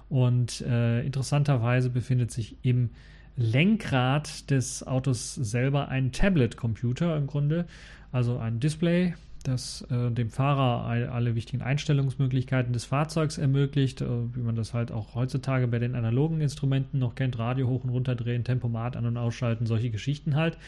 [0.09, 2.91] Und äh, interessanterweise befindet sich im
[3.37, 7.67] Lenkrad des Autos selber ein Tablet-Computer im Grunde,
[8.11, 14.43] also ein Display, das äh, dem Fahrer alle wichtigen Einstellungsmöglichkeiten des Fahrzeugs ermöglicht, äh, wie
[14.43, 18.15] man das halt auch heutzutage bei den analogen Instrumenten noch kennt, Radio hoch und runter
[18.15, 20.59] drehen, Tempomat an und ausschalten, solche Geschichten halt.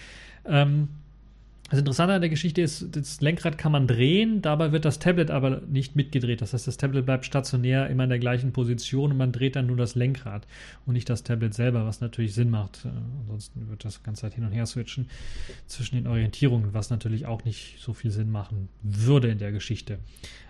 [0.46, 0.88] Ähm,
[1.70, 5.30] das Interessante an der Geschichte ist, das Lenkrad kann man drehen, dabei wird das Tablet
[5.30, 6.42] aber nicht mitgedreht.
[6.42, 9.66] Das heißt, das Tablet bleibt stationär immer in der gleichen Position und man dreht dann
[9.66, 10.46] nur das Lenkrad
[10.84, 12.84] und nicht das Tablet selber, was natürlich Sinn macht.
[12.84, 12.88] Äh,
[13.22, 15.08] ansonsten wird das ganze Zeit hin und her switchen
[15.66, 19.98] zwischen den Orientierungen, was natürlich auch nicht so viel Sinn machen würde in der Geschichte.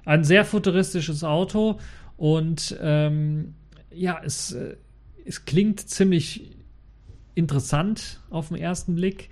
[0.05, 1.79] Ein sehr futuristisches Auto
[2.17, 3.55] und ähm,
[3.93, 4.77] ja, es, äh,
[5.25, 6.51] es klingt ziemlich
[7.37, 9.31] interessant auf den ersten Blick.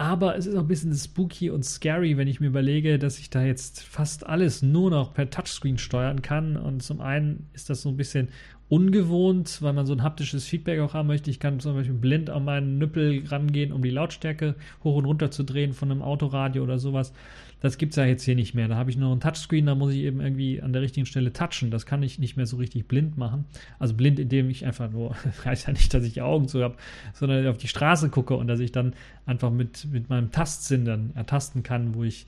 [0.00, 3.28] Aber es ist auch ein bisschen spooky und scary, wenn ich mir überlege, dass ich
[3.28, 6.56] da jetzt fast alles nur noch per Touchscreen steuern kann.
[6.56, 8.30] Und zum einen ist das so ein bisschen
[8.70, 11.28] ungewohnt, weil man so ein haptisches Feedback auch haben möchte.
[11.28, 14.54] Ich kann zum Beispiel blind an meinen Nüppel rangehen, um die Lautstärke
[14.84, 17.12] hoch und runter zu drehen von einem Autoradio oder sowas.
[17.60, 18.68] Das gibt es ja jetzt hier nicht mehr.
[18.68, 21.32] Da habe ich nur ein Touchscreen, da muss ich eben irgendwie an der richtigen Stelle
[21.32, 21.72] touchen.
[21.72, 23.44] Das kann ich nicht mehr so richtig blind machen.
[23.80, 26.76] Also blind, indem ich einfach nur, heißt ja nicht, dass ich Augen zu habe,
[27.12, 28.94] sondern auf die Straße gucke und dass ich dann
[29.26, 32.26] einfach mit, mit meinem Tastsinn dann ertasten kann, wo ich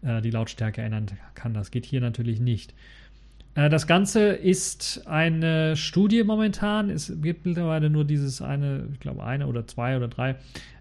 [0.00, 1.52] äh, die Lautstärke ändern kann.
[1.52, 2.72] Das geht hier natürlich nicht.
[3.54, 6.90] Äh, das Ganze ist eine Studie momentan.
[6.90, 10.36] Es gibt mittlerweile nur dieses eine, ich glaube, eine oder zwei oder drei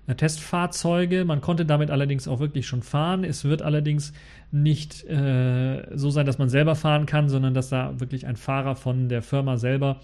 [0.08, 1.26] äh, Testfahrzeuge.
[1.26, 3.24] Man konnte damit allerdings auch wirklich schon fahren.
[3.24, 4.14] Es wird allerdings
[4.52, 8.76] nicht äh, so sein, dass man selber fahren kann, sondern dass da wirklich ein Fahrer
[8.76, 10.02] von der Firma selber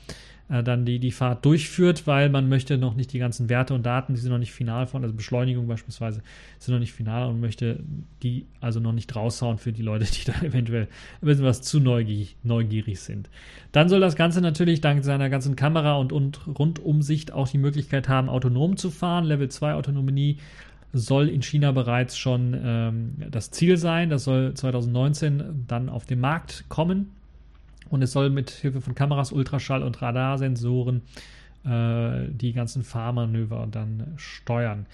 [0.49, 3.85] äh, dann die, die Fahrt durchführt, weil man möchte noch nicht die ganzen Werte und
[3.85, 6.21] Daten, die sind noch nicht final von, also Beschleunigung beispielsweise,
[6.59, 7.79] sind noch nicht final und möchte
[8.23, 11.79] die also noch nicht raushauen für die Leute, die da eventuell ein bisschen was zu
[11.79, 13.29] neugierig, neugierig sind.
[13.71, 18.07] Dann soll das Ganze natürlich dank seiner ganzen Kamera- und, und Rundumsicht auch die Möglichkeit
[18.07, 19.25] haben, autonom zu fahren.
[19.25, 20.37] Level 2 Autonomie
[20.93, 24.09] soll in China bereits schon ähm, das Ziel sein.
[24.09, 27.11] Das soll 2019 dann auf den Markt kommen.
[27.89, 31.01] Und es soll mit Hilfe von Kameras, Ultraschall und Radarsensoren
[31.65, 34.85] äh, die ganzen Fahrmanöver dann steuern.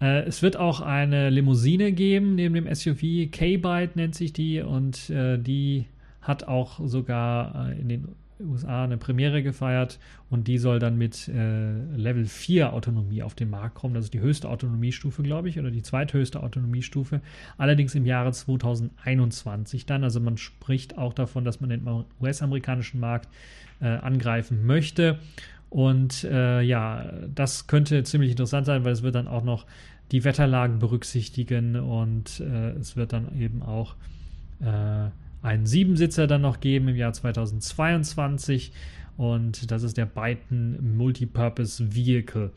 [0.00, 3.30] Äh, es wird auch eine Limousine geben neben dem SUV.
[3.30, 5.86] K-Byte nennt sich die und äh, die
[6.20, 8.08] hat auch sogar äh, in den
[8.44, 9.98] USA eine Premiere gefeiert
[10.30, 13.94] und die soll dann mit äh, Level 4 Autonomie auf den Markt kommen.
[13.94, 17.20] Das ist die höchste Autonomiestufe, glaube ich, oder die zweithöchste Autonomiestufe.
[17.58, 20.04] Allerdings im Jahre 2021 dann.
[20.04, 21.86] Also man spricht auch davon, dass man den
[22.20, 23.28] US-amerikanischen Markt
[23.80, 25.18] äh, angreifen möchte.
[25.70, 29.66] Und äh, ja, das könnte ziemlich interessant sein, weil es wird dann auch noch
[30.12, 33.94] die Wetterlagen berücksichtigen und äh, es wird dann eben auch
[34.60, 35.08] äh,
[35.42, 38.72] einen Siebensitzer dann noch geben im Jahr 2022
[39.16, 42.52] und das ist der Byton Multipurpose Vehicle.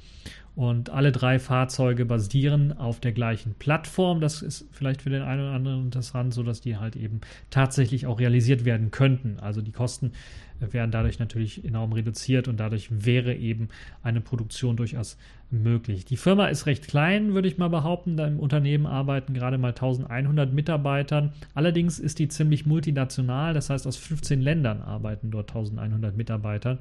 [0.56, 4.22] Und alle drei Fahrzeuge basieren auf der gleichen Plattform.
[4.22, 7.20] Das ist vielleicht für den einen oder anderen interessant, sodass die halt eben
[7.50, 9.38] tatsächlich auch realisiert werden könnten.
[9.42, 10.14] Also die Kosten
[10.62, 13.68] werden dadurch natürlich enorm reduziert und dadurch wäre eben
[14.02, 15.18] eine Produktion durchaus
[15.52, 16.06] möglich.
[16.06, 18.18] Die Firma ist recht klein, würde ich mal behaupten.
[18.18, 21.34] Da im Unternehmen arbeiten gerade mal 1100 Mitarbeitern.
[21.54, 26.78] Allerdings ist die ziemlich multinational, das heißt aus 15 Ländern arbeiten dort 1100 Mitarbeiter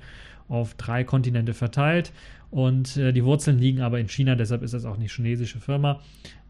[0.49, 2.13] auf drei Kontinente verteilt.
[2.51, 6.01] Und äh, die Wurzeln liegen aber in China, deshalb ist das auch eine chinesische Firma.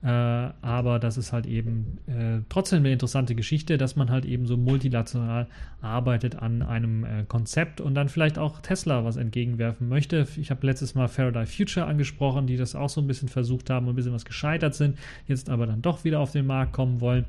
[0.03, 4.47] Äh, aber das ist halt eben äh, trotzdem eine interessante Geschichte, dass man halt eben
[4.47, 5.47] so multilateral
[5.81, 10.27] arbeitet an einem äh, Konzept und dann vielleicht auch Tesla was entgegenwerfen möchte.
[10.37, 12.04] Ich habe letztes Mal Faraday Future angesprochen,
[12.47, 15.51] die das auch so ein bisschen versucht haben und ein bisschen was gescheitert sind, jetzt
[15.51, 17.25] aber dann doch wieder auf den Markt kommen wollen.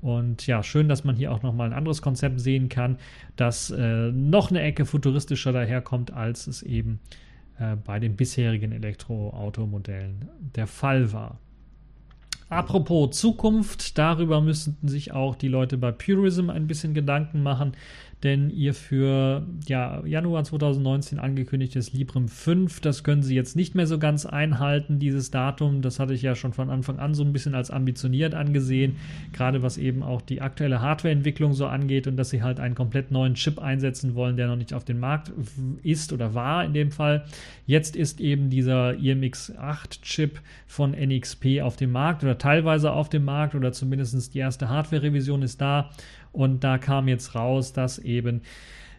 [0.00, 2.96] Und ja, schön, dass man hier auch nochmal ein anderes Konzept sehen kann,
[3.36, 7.00] das äh, noch eine Ecke futuristischer daherkommt, als es eben
[7.58, 11.38] äh, bei den bisherigen Elektroautomodellen der Fall war.
[12.48, 17.72] Apropos Zukunft, darüber müssten sich auch die Leute bei Purism ein bisschen Gedanken machen,
[18.22, 23.86] denn ihr für ja, Januar 2019 angekündigtes Librem 5, das können sie jetzt nicht mehr
[23.86, 25.80] so ganz einhalten, dieses Datum.
[25.80, 28.96] Das hatte ich ja schon von Anfang an so ein bisschen als ambitioniert angesehen,
[29.32, 33.10] gerade was eben auch die aktuelle Hardwareentwicklung so angeht und dass sie halt einen komplett
[33.10, 35.32] neuen Chip einsetzen wollen, der noch nicht auf dem Markt
[35.82, 37.24] ist oder war in dem Fall.
[37.66, 43.54] Jetzt ist eben dieser IMX8-Chip von NXP auf dem Markt oder teilweise auf dem Markt
[43.54, 45.90] oder zumindest die erste Hardware-Revision ist da.
[46.32, 48.42] Und da kam jetzt raus, dass eben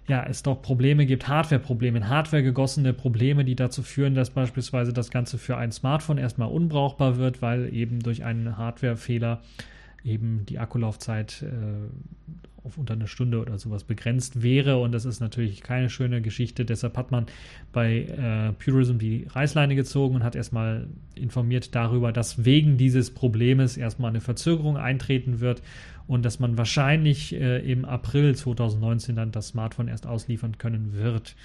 [0.08, 5.12] ja, es doch Probleme gibt, Hardware-Probleme, Hardware gegossene Probleme, die dazu führen, dass beispielsweise das
[5.12, 9.42] Ganze für ein Smartphone erstmal unbrauchbar wird, weil eben durch einen Hardware-Fehler
[10.04, 11.48] eben die Akkulaufzeit äh,
[12.64, 14.78] auf unter eine Stunde oder sowas begrenzt wäre.
[14.78, 16.66] Und das ist natürlich keine schöne Geschichte.
[16.66, 17.26] Deshalb hat man
[17.72, 23.78] bei äh, Purism die Reißleine gezogen und hat erstmal informiert darüber, dass wegen dieses Problems
[23.78, 25.62] erstmal eine Verzögerung eintreten wird
[26.08, 31.36] und dass man wahrscheinlich äh, im April 2019 dann das Smartphone erst ausliefern können wird.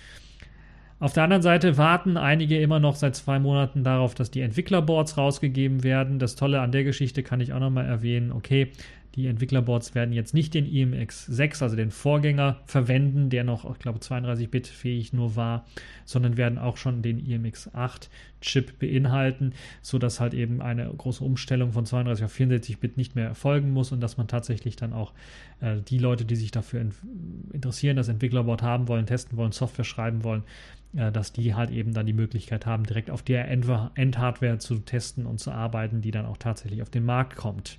[0.99, 5.19] Auf der anderen Seite warten einige immer noch seit zwei Monaten darauf, dass die Entwicklerboards
[5.19, 6.19] rausgegeben werden.
[6.19, 8.33] Das Tolle an der Geschichte kann ich auch nochmal erwähnen.
[8.33, 8.73] Okay,
[9.17, 13.99] die Entwicklerboards werden jetzt nicht den IMX6, also den Vorgänger, verwenden, der noch, ich glaube,
[13.99, 15.65] 32-Bit fähig nur war,
[16.05, 22.25] sondern werden auch schon den IMX8-Chip beinhalten, sodass halt eben eine große Umstellung von 32
[22.27, 25.15] auf 64-Bit nicht mehr erfolgen muss und dass man tatsächlich dann auch
[25.61, 26.93] äh, die Leute, die sich dafür in
[27.53, 30.43] interessieren, das Entwicklerboard haben wollen, testen wollen, Software schreiben wollen,
[30.95, 35.25] äh, dass die halt eben dann die Möglichkeit haben, direkt auf der Endhardware zu testen
[35.25, 37.79] und zu arbeiten, die dann auch tatsächlich auf den Markt kommt.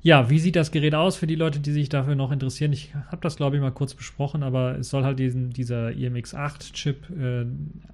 [0.00, 2.72] Ja, wie sieht das Gerät aus für die Leute, die sich dafür noch interessieren?
[2.72, 7.10] Ich habe das, glaube ich, mal kurz besprochen, aber es soll halt diesen, dieser IMX8-Chip
[7.10, 7.44] äh,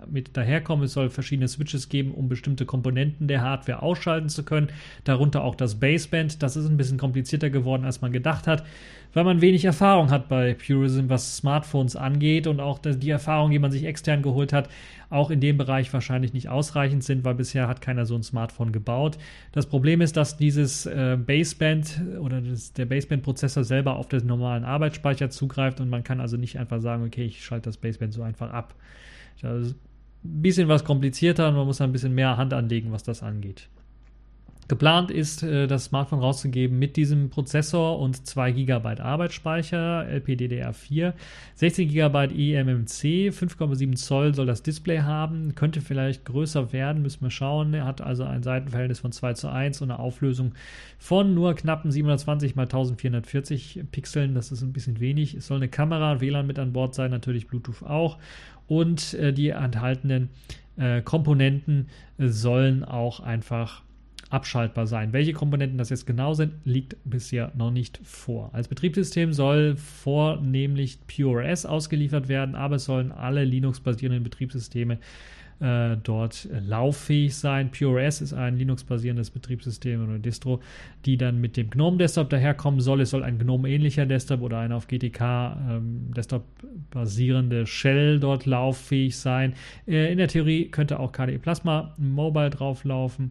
[0.06, 0.84] mit daherkommen.
[0.84, 4.68] Es soll verschiedene Switches geben, um bestimmte Komponenten der Hardware ausschalten zu können.
[5.04, 6.42] Darunter auch das Baseband.
[6.42, 8.64] Das ist ein bisschen komplizierter geworden, als man gedacht hat
[9.14, 13.58] weil man wenig Erfahrung hat bei Purism, was Smartphones angeht und auch die Erfahrung, die
[13.58, 14.68] man sich extern geholt hat,
[15.08, 18.72] auch in dem Bereich wahrscheinlich nicht ausreichend sind, weil bisher hat keiner so ein Smartphone
[18.72, 19.16] gebaut.
[19.52, 24.64] Das Problem ist, dass dieses äh, Baseband oder das, der Baseband-Prozessor selber auf den normalen
[24.64, 28.22] Arbeitsspeicher zugreift und man kann also nicht einfach sagen, okay, ich schalte das Baseband so
[28.22, 28.74] einfach ab.
[29.40, 29.76] Das ist
[30.24, 33.68] ein bisschen was komplizierter und man muss ein bisschen mehr Hand anlegen, was das angeht.
[34.66, 41.12] Geplant ist, äh, das Smartphone rauszugeben mit diesem Prozessor und 2 GB Arbeitsspeicher, LPDDR4,
[41.54, 47.30] 16 GB eMMC, 5,7 Zoll soll das Display haben, könnte vielleicht größer werden, müssen wir
[47.30, 47.74] schauen.
[47.74, 50.54] Er hat also ein Seitenverhältnis von 2 zu 1 und eine Auflösung
[50.98, 55.34] von nur knappen 720 x 1440 Pixeln, das ist ein bisschen wenig.
[55.34, 58.18] Es soll eine Kamera, WLAN mit an Bord sein, natürlich Bluetooth auch
[58.66, 60.30] und äh, die enthaltenen
[60.76, 61.88] äh, Komponenten
[62.18, 63.82] sollen auch einfach
[64.34, 65.12] abschaltbar sein.
[65.12, 68.50] Welche Komponenten das jetzt genau sind, liegt bisher noch nicht vor.
[68.52, 74.98] Als Betriebssystem soll vornehmlich PureOS ausgeliefert werden, aber es sollen alle Linux-basierenden Betriebssysteme
[75.60, 77.70] äh, dort lauffähig sein.
[77.70, 80.60] PureOS ist ein Linux-basierendes Betriebssystem oder Distro,
[81.04, 83.02] die dann mit dem GNOME-Desktop daherkommen soll.
[83.02, 89.54] Es soll ein GNOME-ähnlicher Desktop oder ein auf GTK-Desktop ähm, basierende Shell dort lauffähig sein.
[89.86, 93.30] Äh, in der Theorie könnte auch KDE Plasma Mobile drauflaufen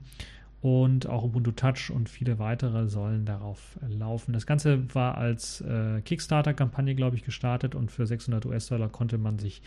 [0.63, 4.31] und auch Ubuntu Touch und viele weitere sollen darauf laufen.
[4.31, 9.39] Das Ganze war als äh, Kickstarter-Kampagne, glaube ich, gestartet und für 600 US-Dollar konnte man
[9.39, 9.61] sich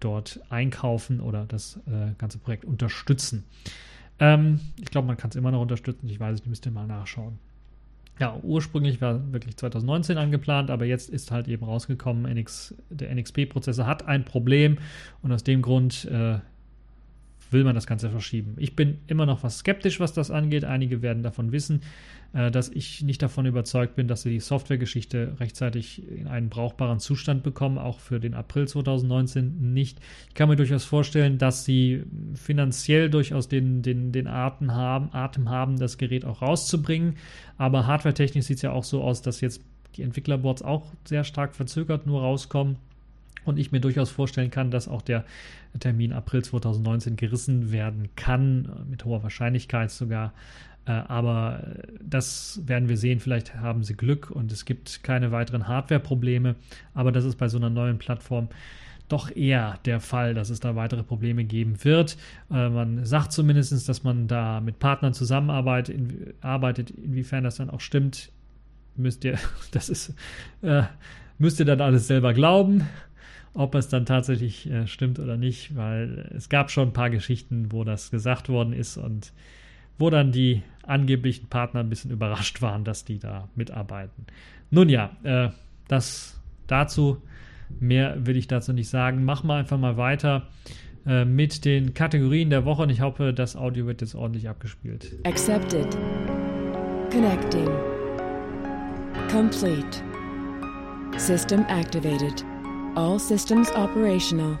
[0.00, 3.44] dort einkaufen oder das äh, ganze Projekt unterstützen.
[4.18, 6.10] Ähm, ich glaube, man kann es immer noch unterstützen.
[6.10, 7.38] Ich weiß, ich müsste mal nachschauen.
[8.20, 13.86] Ja, ursprünglich war wirklich 2019 angeplant, aber jetzt ist halt eben rausgekommen, NX, der NXP-Prozessor
[13.86, 14.76] hat ein Problem
[15.22, 16.38] und aus dem Grund äh,
[17.54, 18.54] will man das Ganze verschieben.
[18.58, 20.64] Ich bin immer noch was skeptisch, was das angeht.
[20.64, 21.80] Einige werden davon wissen,
[22.34, 27.00] äh, dass ich nicht davon überzeugt bin, dass sie die Softwaregeschichte rechtzeitig in einen brauchbaren
[27.00, 30.00] Zustand bekommen, auch für den April 2019 nicht.
[30.28, 32.02] Ich kann mir durchaus vorstellen, dass sie
[32.34, 37.14] finanziell durchaus den, den, den Atem, haben, Atem haben, das Gerät auch rauszubringen.
[37.56, 39.62] Aber hardwaretechnisch sieht es ja auch so aus, dass jetzt
[39.96, 42.76] die Entwicklerboards auch sehr stark verzögert nur rauskommen
[43.44, 45.24] und ich mir durchaus vorstellen kann, dass auch der
[45.80, 50.32] Termin April 2019 gerissen werden kann, mit hoher Wahrscheinlichkeit sogar.
[50.86, 53.20] Äh, aber das werden wir sehen.
[53.20, 56.56] Vielleicht haben sie Glück und es gibt keine weiteren Hardware-Probleme.
[56.94, 58.48] Aber das ist bei so einer neuen Plattform
[59.08, 62.16] doch eher der Fall, dass es da weitere Probleme geben wird.
[62.50, 65.94] Äh, man sagt zumindest, dass man da mit Partnern zusammenarbeitet.
[65.94, 66.90] In, arbeitet.
[66.90, 68.30] Inwiefern das dann auch stimmt,
[68.96, 69.38] müsst ihr,
[69.72, 70.14] das ist,
[70.62, 70.84] äh,
[71.38, 72.86] müsst ihr dann alles selber glauben
[73.54, 77.70] ob es dann tatsächlich äh, stimmt oder nicht, weil es gab schon ein paar Geschichten,
[77.70, 79.32] wo das gesagt worden ist und
[79.96, 84.26] wo dann die angeblichen Partner ein bisschen überrascht waren, dass die da mitarbeiten.
[84.70, 85.50] Nun ja, äh,
[85.88, 87.22] das dazu.
[87.80, 89.24] Mehr will ich dazu nicht sagen.
[89.24, 90.46] Machen wir einfach mal weiter
[91.06, 95.12] äh, mit den Kategorien der Woche und ich hoffe, das Audio wird jetzt ordentlich abgespielt.
[95.24, 95.96] Accepted.
[97.10, 97.68] Connecting.
[99.30, 100.02] Complete.
[101.16, 102.44] System activated.
[102.96, 104.58] All systems operational.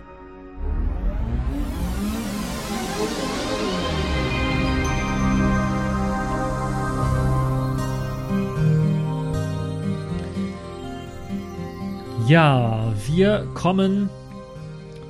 [12.26, 14.08] Ja, wir kommen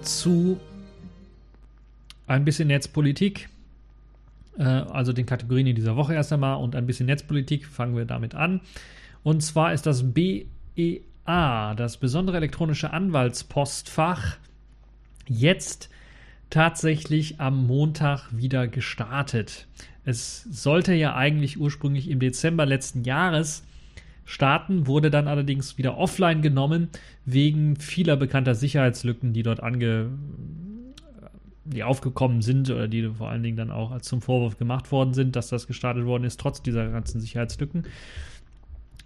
[0.02, 0.58] zu
[2.26, 3.48] ein bisschen Netzpolitik,
[4.58, 7.66] äh, also den Kategorien in dieser Woche erst einmal und ein bisschen Netzpolitik.
[7.66, 8.60] Fangen wir damit an.
[9.22, 10.46] Und zwar ist das B
[11.24, 14.36] BEA, das besondere elektronische Anwaltspostfach,
[15.26, 15.88] jetzt
[16.50, 19.66] tatsächlich am Montag wieder gestartet.
[20.04, 23.64] Es sollte ja eigentlich ursprünglich im Dezember letzten Jahres
[24.24, 26.88] starten, wurde dann allerdings wieder offline genommen
[27.24, 30.10] wegen vieler bekannter Sicherheitslücken, die dort ange
[31.66, 35.34] die aufgekommen sind oder die vor allen Dingen dann auch zum Vorwurf gemacht worden sind,
[35.34, 37.84] dass das gestartet worden ist, trotz dieser ganzen Sicherheitslücken.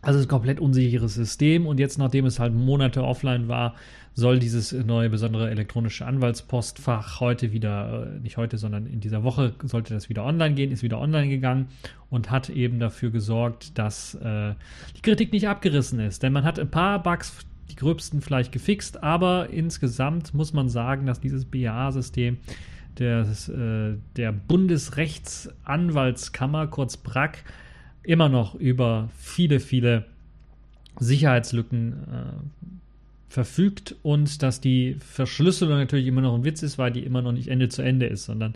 [0.01, 3.75] Also es ist ein komplett unsicheres System und jetzt, nachdem es halt Monate offline war,
[4.15, 9.55] soll dieses neue besondere elektronische Anwaltspostfach heute wieder, äh, nicht heute, sondern in dieser Woche
[9.65, 11.69] sollte das wieder online gehen, ist wieder online gegangen
[12.11, 14.55] und hat eben dafür gesorgt, dass äh,
[14.97, 16.23] die Kritik nicht abgerissen ist.
[16.23, 17.33] Denn man hat ein paar Bugs,
[17.71, 22.39] die gröbsten vielleicht gefixt, aber insgesamt muss man sagen, dass dieses BA-System
[22.99, 27.45] des, äh, der Bundesrechtsanwaltskammer, kurz BRAC,
[28.09, 30.07] immer noch über viele, viele
[30.99, 32.73] Sicherheitslücken äh,
[33.29, 37.33] verfügt und dass die Verschlüsselung natürlich immer noch ein Witz ist, weil die immer noch
[37.33, 38.55] nicht Ende zu Ende ist, sondern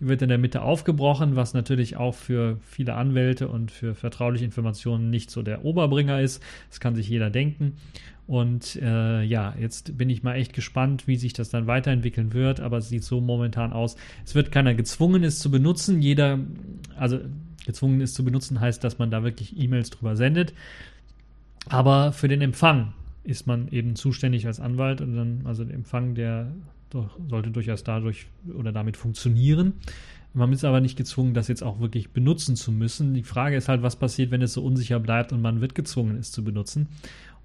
[0.00, 4.46] die wird in der Mitte aufgebrochen, was natürlich auch für viele Anwälte und für vertrauliche
[4.46, 6.42] Informationen nicht so der Oberbringer ist.
[6.70, 7.74] Das kann sich jeder denken.
[8.26, 12.60] Und äh, ja, jetzt bin ich mal echt gespannt, wie sich das dann weiterentwickeln wird,
[12.60, 13.96] aber es sieht so momentan aus.
[14.24, 16.00] Es wird keiner gezwungen, es zu benutzen.
[16.00, 16.38] Jeder,
[16.96, 17.20] also
[17.66, 20.54] gezwungen ist zu benutzen, heißt, dass man da wirklich E-Mails drüber sendet.
[21.68, 22.94] Aber für den Empfang
[23.24, 26.52] ist man eben zuständig als Anwalt und dann, also der Empfang, der
[26.90, 29.74] doch, sollte durchaus dadurch oder damit funktionieren.
[30.32, 33.14] Man ist aber nicht gezwungen, das jetzt auch wirklich benutzen zu müssen.
[33.14, 36.16] Die Frage ist halt, was passiert, wenn es so unsicher bleibt und man wird gezwungen,
[36.16, 36.88] es zu benutzen.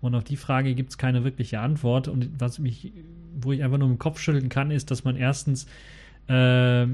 [0.02, 2.08] Und auf die Frage gibt es keine wirkliche Antwort.
[2.08, 2.94] Und was mich,
[3.40, 5.66] wo ich einfach nur im Kopf schütteln kann, ist, dass man erstens
[6.28, 6.88] äh,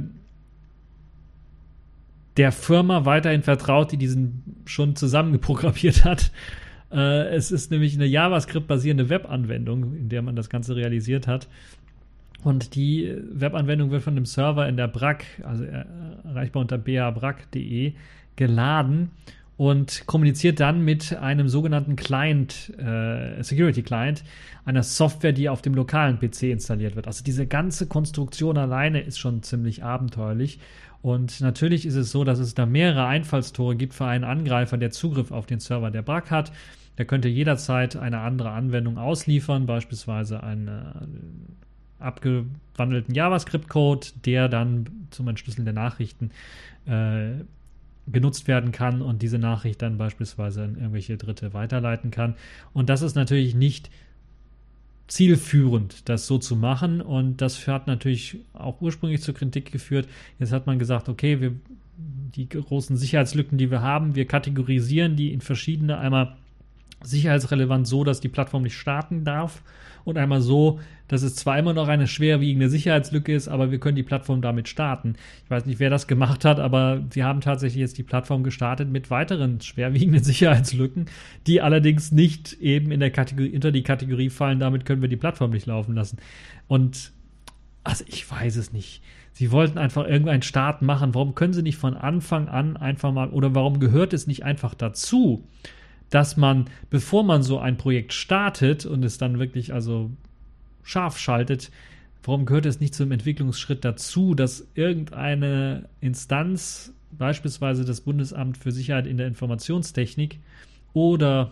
[2.38, 6.32] der Firma weiterhin vertraut, die diesen schon zusammengeprogrammiert hat
[6.92, 11.48] äh, es ist nämlich eine JavaScript-basierende Webanwendung, in der man das Ganze realisiert hat.
[12.44, 17.94] Und die Webanwendung wird von dem Server in der BRAC, also erreichbar unter babrac.de,
[18.36, 19.12] geladen
[19.58, 24.24] und kommuniziert dann mit einem sogenannten Client, äh, Security Client,
[24.66, 27.08] einer Software, die auf dem lokalen PC installiert wird.
[27.08, 30.60] Also diese ganze Konstruktion alleine ist schon ziemlich abenteuerlich.
[31.02, 34.92] Und natürlich ist es so, dass es da mehrere Einfallstore gibt für einen Angreifer, der
[34.92, 36.52] Zugriff auf den Server der BRAC hat.
[36.98, 45.28] Der könnte jederzeit eine andere Anwendung ausliefern, beispielsweise einen äh, abgewandelten JavaScript-Code, der dann zum
[45.28, 46.32] Entschlüsseln der Nachrichten
[46.88, 47.44] äh,
[48.08, 52.36] genutzt werden kann und diese Nachricht dann beispielsweise an irgendwelche Dritte weiterleiten kann.
[52.74, 53.90] Und das ist natürlich nicht
[55.08, 57.02] zielführend, das so zu machen.
[57.02, 60.08] Und das hat natürlich auch ursprünglich zur Kritik geführt.
[60.40, 61.56] Jetzt hat man gesagt, okay, wir
[61.98, 66.36] die großen Sicherheitslücken, die wir haben, wir kategorisieren die in verschiedene einmal
[67.04, 69.62] sicherheitsrelevant so, dass die Plattform nicht starten darf
[70.06, 73.96] und einmal so, dass es zwar immer noch eine schwerwiegende Sicherheitslücke ist, aber wir können
[73.96, 75.16] die Plattform damit starten.
[75.44, 78.90] Ich weiß nicht, wer das gemacht hat, aber sie haben tatsächlich jetzt die Plattform gestartet
[78.90, 81.06] mit weiteren schwerwiegenden Sicherheitslücken,
[81.48, 85.18] die allerdings nicht eben in der Kategorie, unter die Kategorie fallen, damit können wir die
[85.18, 86.18] Plattform nicht laufen lassen.
[86.68, 87.12] Und
[87.84, 89.02] also ich weiß es nicht.
[89.32, 91.14] Sie wollten einfach irgendeinen Start machen.
[91.14, 94.74] Warum können sie nicht von Anfang an einfach mal, oder warum gehört es nicht einfach
[94.74, 95.46] dazu?
[96.10, 100.12] Dass man, bevor man so ein Projekt startet und es dann wirklich also
[100.84, 101.72] scharf schaltet,
[102.24, 109.08] warum gehört es nicht zum Entwicklungsschritt dazu, dass irgendeine Instanz, beispielsweise das Bundesamt für Sicherheit
[109.08, 110.40] in der Informationstechnik
[110.94, 111.52] oder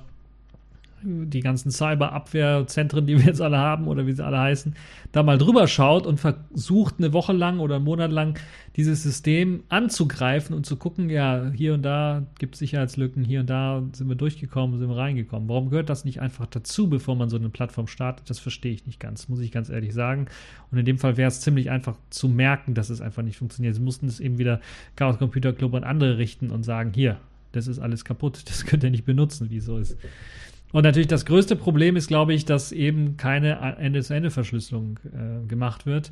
[1.03, 4.75] die ganzen Cyberabwehrzentren, die wir jetzt alle haben oder wie sie alle heißen,
[5.11, 8.39] da mal drüber schaut und versucht eine Woche lang oder einen Monat lang
[8.75, 13.49] dieses System anzugreifen und zu gucken, ja, hier und da gibt es Sicherheitslücken, hier und
[13.49, 15.47] da sind wir durchgekommen, sind wir reingekommen.
[15.47, 18.29] Warum gehört das nicht einfach dazu, before man so eine Plattform startet?
[18.29, 20.27] Das verstehe ich nicht ganz, muss ich ganz ehrlich sagen.
[20.71, 23.75] Und in dem Fall wäre es ziemlich einfach zu merken, dass es einfach nicht funktioniert.
[23.75, 24.59] Sie mussten es eben wieder
[24.95, 27.17] Chaos Computer Club an andere richten und sagen, hier,
[27.51, 29.97] das ist alles kaputt, das könnt ihr nicht benutzen, wieso ist.
[30.73, 36.11] Und natürlich das größte Problem ist, glaube ich, dass eben keine Ende-zu-Ende-Verschlüsselung äh, gemacht wird.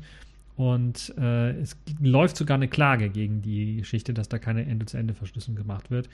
[0.56, 5.90] Und äh, es läuft sogar eine Klage gegen die Geschichte, dass da keine Ende-zu-Ende-Verschlüsselung gemacht
[5.90, 6.08] wird.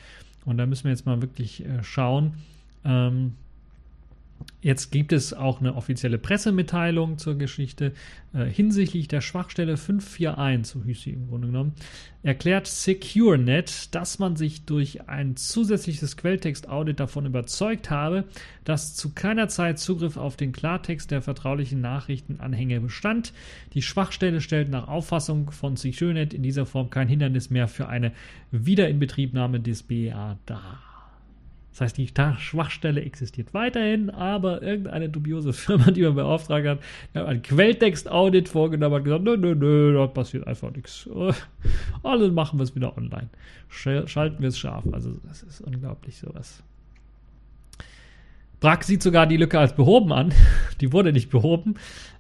[0.47, 2.35] Und da müssen wir jetzt mal wirklich äh, schauen.
[2.85, 3.35] Ähm,
[4.61, 7.93] Jetzt gibt es auch eine offizielle Pressemitteilung zur Geschichte
[8.35, 11.75] äh, hinsichtlich der Schwachstelle 541, so hieß sie im Grunde genommen,
[12.25, 18.25] erklärt SecureNet, dass man sich durch ein zusätzliches Quelltext-Audit davon überzeugt habe,
[18.65, 23.33] dass zu keiner Zeit Zugriff auf den Klartext der vertraulichen Nachrichtenanhänge bestand.
[23.75, 28.13] Die Schwachstelle stellt nach Auffassung von SecureNet in dieser Form kein Hindernis mehr für eine
[28.51, 30.88] Wiederinbetriebnahme des BEA dar.
[31.79, 36.81] Das heißt, die Schwachstelle existiert weiterhin, aber irgendeine dubiose Firma, die man beauftragt hat,
[37.15, 41.09] hat einen Quelltext-Audit vorgenommen und gesagt, nö, nö, nö, da passiert einfach nichts.
[42.03, 43.29] Alles machen wir es wieder online.
[43.69, 44.83] Schalten wir es scharf.
[44.91, 46.65] Also das ist unglaublich sowas.
[48.59, 50.35] Brack sieht sogar die Lücke als behoben an.
[50.81, 51.77] Die wurde nicht behoben.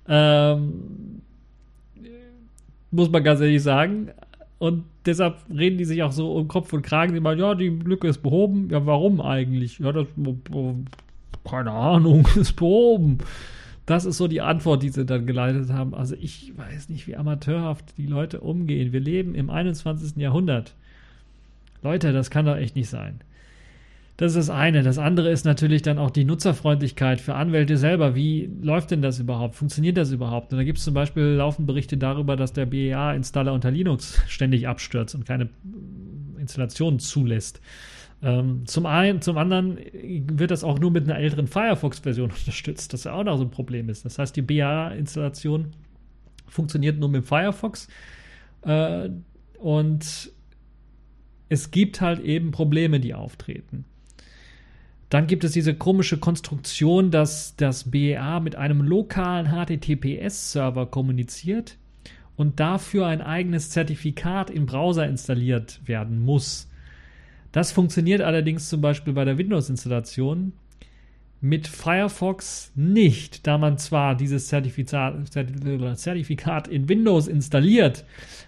[0.07, 1.21] Ähm,
[2.93, 4.11] muss man ganz ehrlich sagen.
[4.59, 7.15] Und deshalb reden die sich auch so um Kopf und Kragen.
[7.15, 8.69] Die meinen, ja, die Lücke ist behoben.
[8.71, 9.79] Ja, warum eigentlich?
[9.79, 10.07] Ja, das,
[11.45, 13.19] keine Ahnung, ist behoben.
[13.87, 15.95] Das ist so die Antwort, die sie dann geleitet haben.
[15.95, 18.93] Also ich weiß nicht, wie amateurhaft die Leute umgehen.
[18.93, 20.17] Wir leben im 21.
[20.17, 20.75] Jahrhundert.
[21.83, 23.21] Leute, das kann doch echt nicht sein.
[24.19, 24.83] Das ist das eine.
[24.83, 28.17] Das andere ist natürlich dann auch die Nutzerfreundlichkeit für Anwälte selber.
[28.17, 29.55] Wie läuft denn das überhaupt?
[29.55, 30.53] Funktioniert das überhaupt?
[30.53, 34.67] Und da gibt es zum Beispiel laufend Berichte darüber, dass der BEA-Installer unter Linux ständig
[34.67, 35.51] abstürzt und keine
[36.37, 37.61] Installation zulässt.
[38.21, 43.05] Ähm, zum einen, zum anderen wird das auch nur mit einer älteren Firefox-Version unterstützt, das
[43.05, 44.05] ja auch noch so ein Problem ist.
[44.05, 45.69] Das heißt, die BEA-Installation
[46.49, 47.87] funktioniert nur mit Firefox
[48.63, 49.11] äh,
[49.61, 50.33] und
[51.49, 53.85] es gibt halt eben Probleme, die auftreten.
[55.11, 61.79] Dann gibt es diese komische Konstruktion, dass das BEA mit einem lokalen HTTPS-Server kommuniziert
[62.37, 66.69] und dafür ein eigenes Zertifikat im Browser installiert werden muss.
[67.53, 70.53] Das funktioniert allerdings zum Beispiel bei der Windows-Installation
[71.41, 75.15] mit Firefox nicht, da man zwar dieses Zertifikat,
[76.69, 78.05] in Windows installiert,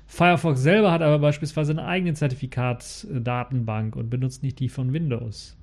[0.07, 5.57] Firefox selber hat aber beispielsweise eine eigene Zertifikatsdatenbank und benutzt nicht die von Windows.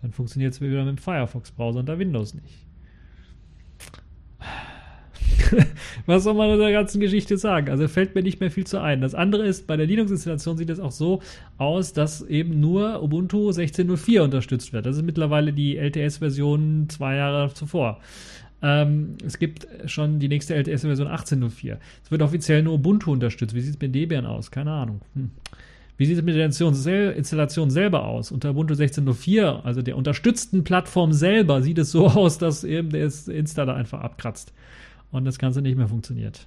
[0.00, 2.66] Dann funktioniert es wieder mit dem Firefox-Browser unter Windows nicht.
[6.06, 7.68] Was soll man in der ganzen Geschichte sagen?
[7.68, 9.00] Also fällt mir nicht mehr viel zu ein.
[9.00, 11.20] Das andere ist, bei der Linux-Installation sieht es auch so
[11.58, 14.86] aus, dass eben nur Ubuntu 16.04 unterstützt wird.
[14.86, 18.00] Das ist mittlerweile die LTS-Version zwei Jahre zuvor.
[18.62, 21.78] Ähm, es gibt schon die nächste LTS-Version 18.04.
[22.04, 23.54] Es wird offiziell nur Ubuntu unterstützt.
[23.54, 24.50] Wie sieht es mit Debian aus?
[24.50, 25.00] Keine Ahnung.
[25.14, 25.30] Hm.
[26.00, 28.32] Wie sieht es mit der Installation selber aus?
[28.32, 33.12] Unter Ubuntu 16.04, also der unterstützten Plattform selber, sieht es so aus, dass eben der
[33.26, 34.54] Installer einfach abkratzt
[35.10, 36.46] und das Ganze nicht mehr funktioniert.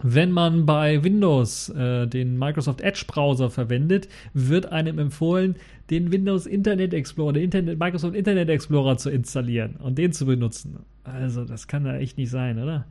[0.00, 5.56] Wenn man bei Windows äh, den Microsoft Edge Browser verwendet, wird einem empfohlen,
[5.90, 10.78] den Windows Internet Explorer, den Internet, Microsoft Internet Explorer zu installieren und den zu benutzen.
[11.04, 12.86] Also, das kann da echt nicht sein, oder?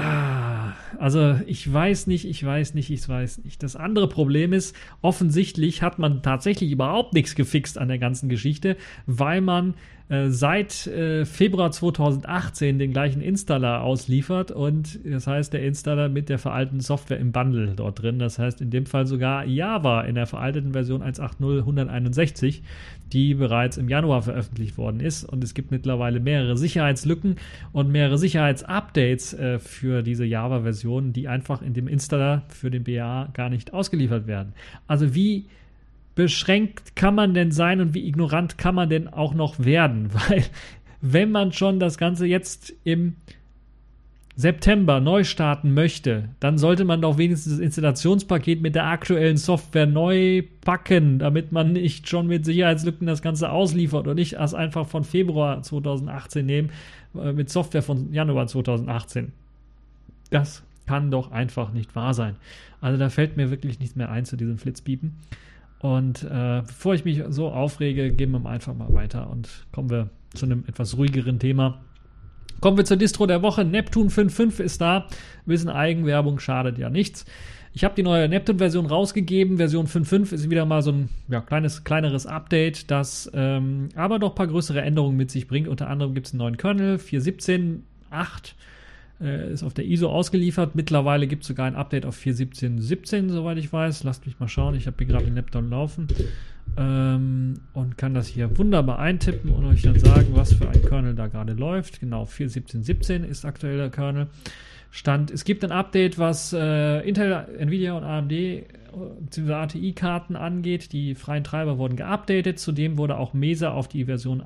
[0.00, 3.62] Ah, also ich weiß nicht, ich weiß nicht, ich weiß nicht.
[3.62, 8.76] Das andere Problem ist, offensichtlich hat man tatsächlich überhaupt nichts gefixt an der ganzen Geschichte,
[9.06, 9.74] weil man
[10.10, 16.28] äh, seit äh, Februar 2018 den gleichen Installer ausliefert und das heißt der Installer mit
[16.28, 18.18] der veralteten Software im Bundle dort drin.
[18.18, 22.62] Das heißt in dem Fall sogar Java in der veralteten Version 1.8.0.161,
[23.12, 25.22] die bereits im Januar veröffentlicht worden ist.
[25.22, 27.36] Und es gibt mittlerweile mehrere Sicherheitslücken
[27.70, 33.28] und mehrere Sicherheitsupdates äh, für diese Java-Version, die einfach in dem Installer für den BA
[33.32, 34.54] gar nicht ausgeliefert werden.
[34.88, 35.46] Also wie
[36.14, 40.10] beschränkt kann man denn sein und wie ignorant kann man denn auch noch werden?
[40.28, 40.44] Weil
[41.00, 43.16] wenn man schon das Ganze jetzt im
[44.36, 49.86] September neu starten möchte, dann sollte man doch wenigstens das Installationspaket mit der aktuellen Software
[49.86, 54.86] neu packen, damit man nicht schon mit Sicherheitslücken das Ganze ausliefert und nicht erst einfach
[54.86, 56.70] von Februar 2018 nehmen
[57.14, 59.32] äh, mit Software von Januar 2018.
[60.30, 62.36] Das kann doch einfach nicht wahr sein.
[62.80, 65.16] Also da fällt mir wirklich nichts mehr ein zu diesem Flitzpiepen.
[65.80, 70.10] Und äh, bevor ich mich so aufrege, gehen wir einfach mal weiter und kommen wir
[70.34, 71.80] zu einem etwas ruhigeren Thema.
[72.60, 73.64] Kommen wir zur Distro der Woche.
[73.64, 75.06] Neptune 5.5 ist da.
[75.46, 77.24] Bisschen Eigenwerbung schadet ja nichts.
[77.72, 79.56] Ich habe die neue Neptune-Version rausgegeben.
[79.56, 84.30] Version 5.5 ist wieder mal so ein ja, kleines, kleineres Update, das ähm, aber doch
[84.30, 85.68] ein paar größere Änderungen mit sich bringt.
[85.68, 88.54] Unter anderem gibt es einen neuen Kernel, 4.17.8
[89.20, 90.74] äh, ist auf der ISO ausgeliefert.
[90.74, 94.04] Mittlerweile gibt es sogar ein Update auf 4.17.17, soweit ich weiß.
[94.04, 94.74] Lasst mich mal schauen.
[94.74, 96.08] Ich habe hier gerade den Neptun laufen.
[96.76, 101.14] Ähm, und kann das hier wunderbar eintippen und euch dann sagen, was für ein Kernel
[101.14, 102.00] da gerade läuft.
[102.00, 104.28] Genau, 4.17.17 ist aktuell der Kernel.
[104.92, 109.52] Stand, es gibt ein Update, was äh, Intel, Nvidia und AMD bzw.
[109.52, 110.92] ATI-Karten angeht.
[110.92, 112.58] Die freien Treiber wurden geupdatet.
[112.58, 114.40] Zudem wurde auch Mesa auf die Version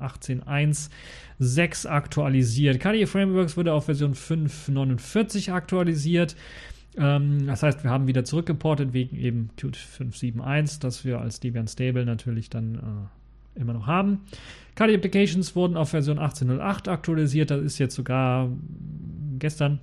[1.41, 2.79] 18.1.6 aktualisiert.
[2.79, 6.35] KDE Frameworks wurde auf Version 5.49 aktualisiert.
[6.97, 11.67] Ähm, das heißt, wir haben wieder zurückgeportet wegen eben Qt 5.7.1, das wir als Debian
[11.67, 14.21] Stable natürlich dann äh, immer noch haben.
[14.75, 17.51] KDE Applications wurden auf Version 18.08 aktualisiert.
[17.51, 18.49] Das ist jetzt sogar
[19.39, 19.79] gestern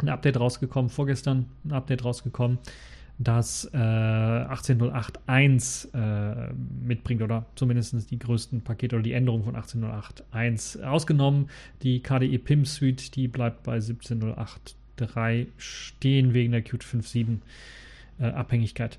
[0.00, 2.58] ein Update rausgekommen, vorgestern ein Update rausgekommen
[3.24, 6.52] das äh, 18.08.1 äh,
[6.86, 11.48] mitbringt oder zumindest die größten Pakete oder die Änderungen von 18.08.1 ausgenommen.
[11.82, 17.38] Die KDE PIM Suite, die bleibt bei 17.08.3 stehen wegen der Qt 5.7
[18.20, 18.98] äh, Abhängigkeit.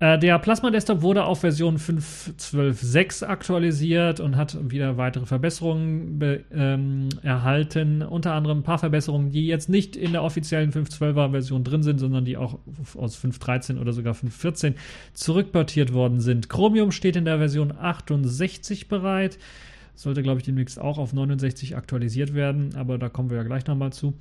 [0.00, 6.44] Äh, der Plasma Desktop wurde auf Version 5.12.6 aktualisiert und hat wieder weitere Verbesserungen be,
[6.52, 8.02] ähm, erhalten.
[8.02, 11.98] Unter anderem ein paar Verbesserungen, die jetzt nicht in der offiziellen 5.12er Version drin sind,
[11.98, 12.58] sondern die auch
[12.96, 14.74] aus 5.13 oder sogar 5.14
[15.14, 16.48] zurückportiert worden sind.
[16.48, 19.38] Chromium steht in der Version 68 bereit.
[19.94, 23.66] Sollte, glaube ich, demnächst auch auf 69 aktualisiert werden, aber da kommen wir ja gleich
[23.66, 24.14] nochmal zu.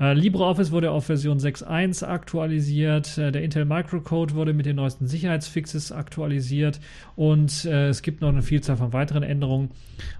[0.00, 3.18] Äh, LibreOffice wurde auf Version 6.1 aktualisiert.
[3.18, 6.80] Äh, der Intel Microcode wurde mit den neuesten Sicherheitsfixes aktualisiert.
[7.14, 9.70] Und äh, es gibt noch eine Vielzahl von weiteren Änderungen.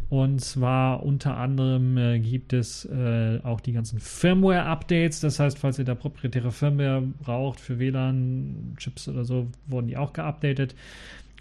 [0.08, 5.20] Und zwar unter anderem äh, gibt es äh, auch die ganzen Firmware-Updates.
[5.20, 10.12] Das heißt, falls ihr da proprietäre Firmware braucht für WLAN-Chips oder so, wurden die auch
[10.12, 10.74] geupdatet.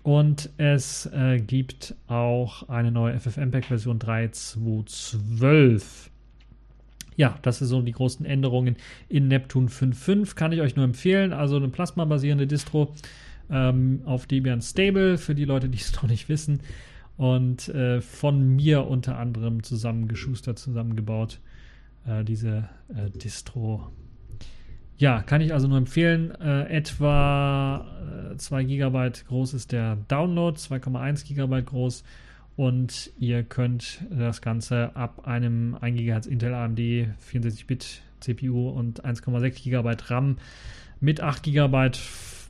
[0.03, 6.10] Und es äh, gibt auch eine neue FFmpeg-Version 3.2.12.
[7.21, 10.33] Ja, das sind so die großen Änderungen in Neptune 5.5.
[10.33, 11.33] Kann ich euch nur empfehlen.
[11.33, 12.95] Also eine Plasma-basierende Distro
[13.51, 16.61] ähm, auf Debian Stable für die Leute, die es noch nicht wissen.
[17.17, 21.39] Und äh, von mir unter anderem zusammengeschustert, zusammengebaut.
[22.07, 23.91] Äh, diese äh, Distro
[24.97, 26.31] ja, kann ich also nur empfehlen.
[26.41, 27.85] Äh, etwa
[28.33, 32.03] äh, 2 GB groß ist der Download, 2,1 GB groß.
[32.61, 39.63] Und ihr könnt das Ganze ab einem 1 GHz Intel AMD 64-Bit CPU und 1,6
[39.63, 40.37] GB RAM
[40.99, 41.89] mit 8 GB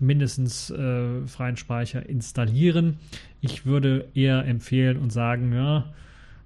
[0.01, 2.99] mindestens äh, freien Speicher installieren.
[3.39, 5.93] Ich würde eher empfehlen und sagen, ja,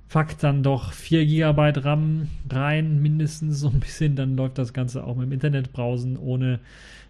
[0.09, 5.03] packt dann doch 4 GB RAM rein, mindestens so ein bisschen, dann läuft das Ganze
[5.03, 6.59] auch mit dem Internet browsen, ohne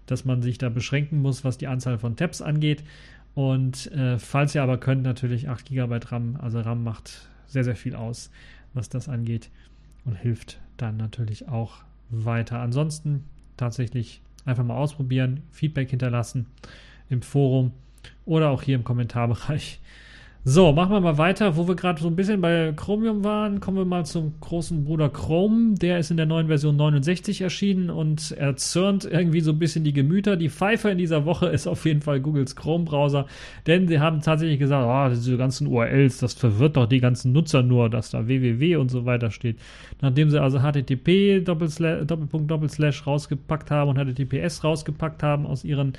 [0.05, 2.81] dass man sich da beschränken muss, was die Anzahl von Tabs angeht.
[3.35, 7.75] Und äh, falls ihr aber könnt, natürlich 8 GB RAM, also RAM macht sehr, sehr
[7.75, 8.31] viel aus,
[8.73, 9.49] was das angeht
[10.05, 12.59] und hilft dann natürlich auch weiter.
[12.59, 13.25] Ansonsten
[13.57, 16.45] tatsächlich einfach mal ausprobieren, Feedback hinterlassen
[17.09, 17.71] im Forum
[18.25, 19.79] oder auch hier im Kommentarbereich.
[20.47, 21.57] So, machen wir mal weiter.
[21.57, 25.09] Wo wir gerade so ein bisschen bei Chromium waren, kommen wir mal zum großen Bruder
[25.09, 25.73] Chrome.
[25.73, 29.91] Der ist in der neuen Version 69 erschienen und erzürnt irgendwie so ein bisschen die
[29.91, 30.35] Gemüter.
[30.35, 33.25] Die Pfeife in dieser Woche ist auf jeden Fall Googles Chrome-Browser,
[33.65, 37.63] denn sie haben tatsächlich gesagt, oh, diese ganzen URLs, das verwirrt doch die ganzen Nutzer
[37.63, 39.57] nur, dass da www und so weiter steht.
[40.01, 45.93] Nachdem sie also HTTP Doppelpunkt Doppelslash rausgepackt haben und HTTPS rausgepackt haben aus ihren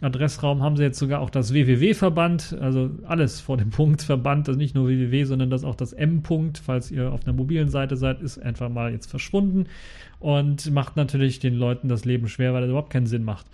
[0.00, 4.48] Adressraum haben sie jetzt sogar auch das www verbannt, also alles vor dem Punkt verbannt,
[4.48, 7.96] also nicht nur www, sondern das auch das M-Punkt, falls ihr auf einer mobilen Seite
[7.96, 9.66] seid, ist einfach mal jetzt verschwunden
[10.20, 13.46] und macht natürlich den Leuten das Leben schwer, weil das überhaupt keinen Sinn macht.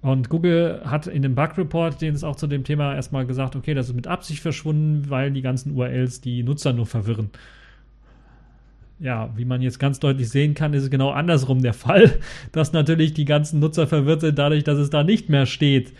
[0.00, 3.54] Und Google hat in dem Bug Report, den es auch zu dem Thema erstmal gesagt,
[3.54, 7.30] okay, das ist mit Absicht verschwunden, weil die ganzen URLs die Nutzer nur verwirren
[9.02, 12.18] ja, wie man jetzt ganz deutlich sehen kann, ist es genau andersrum der Fall,
[12.52, 15.92] dass natürlich die ganzen Nutzer verwirrt sind dadurch, dass es da nicht mehr steht.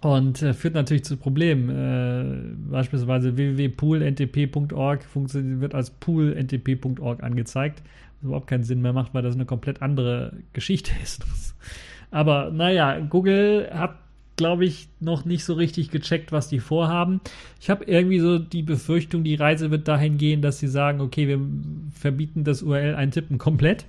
[0.00, 1.70] Und äh, führt natürlich zu Problemen.
[1.70, 7.82] Äh, beispielsweise www.poolntp.org wird als poolntp.org angezeigt,
[8.16, 11.24] was überhaupt keinen Sinn mehr macht, weil das eine komplett andere Geschichte ist.
[12.10, 13.96] Aber naja, Google hat
[14.36, 17.20] glaube ich, noch nicht so richtig gecheckt, was die vorhaben.
[17.60, 21.28] Ich habe irgendwie so die Befürchtung, die Reise wird dahin gehen, dass sie sagen, okay,
[21.28, 21.40] wir
[21.94, 23.86] verbieten das URL-Eintippen komplett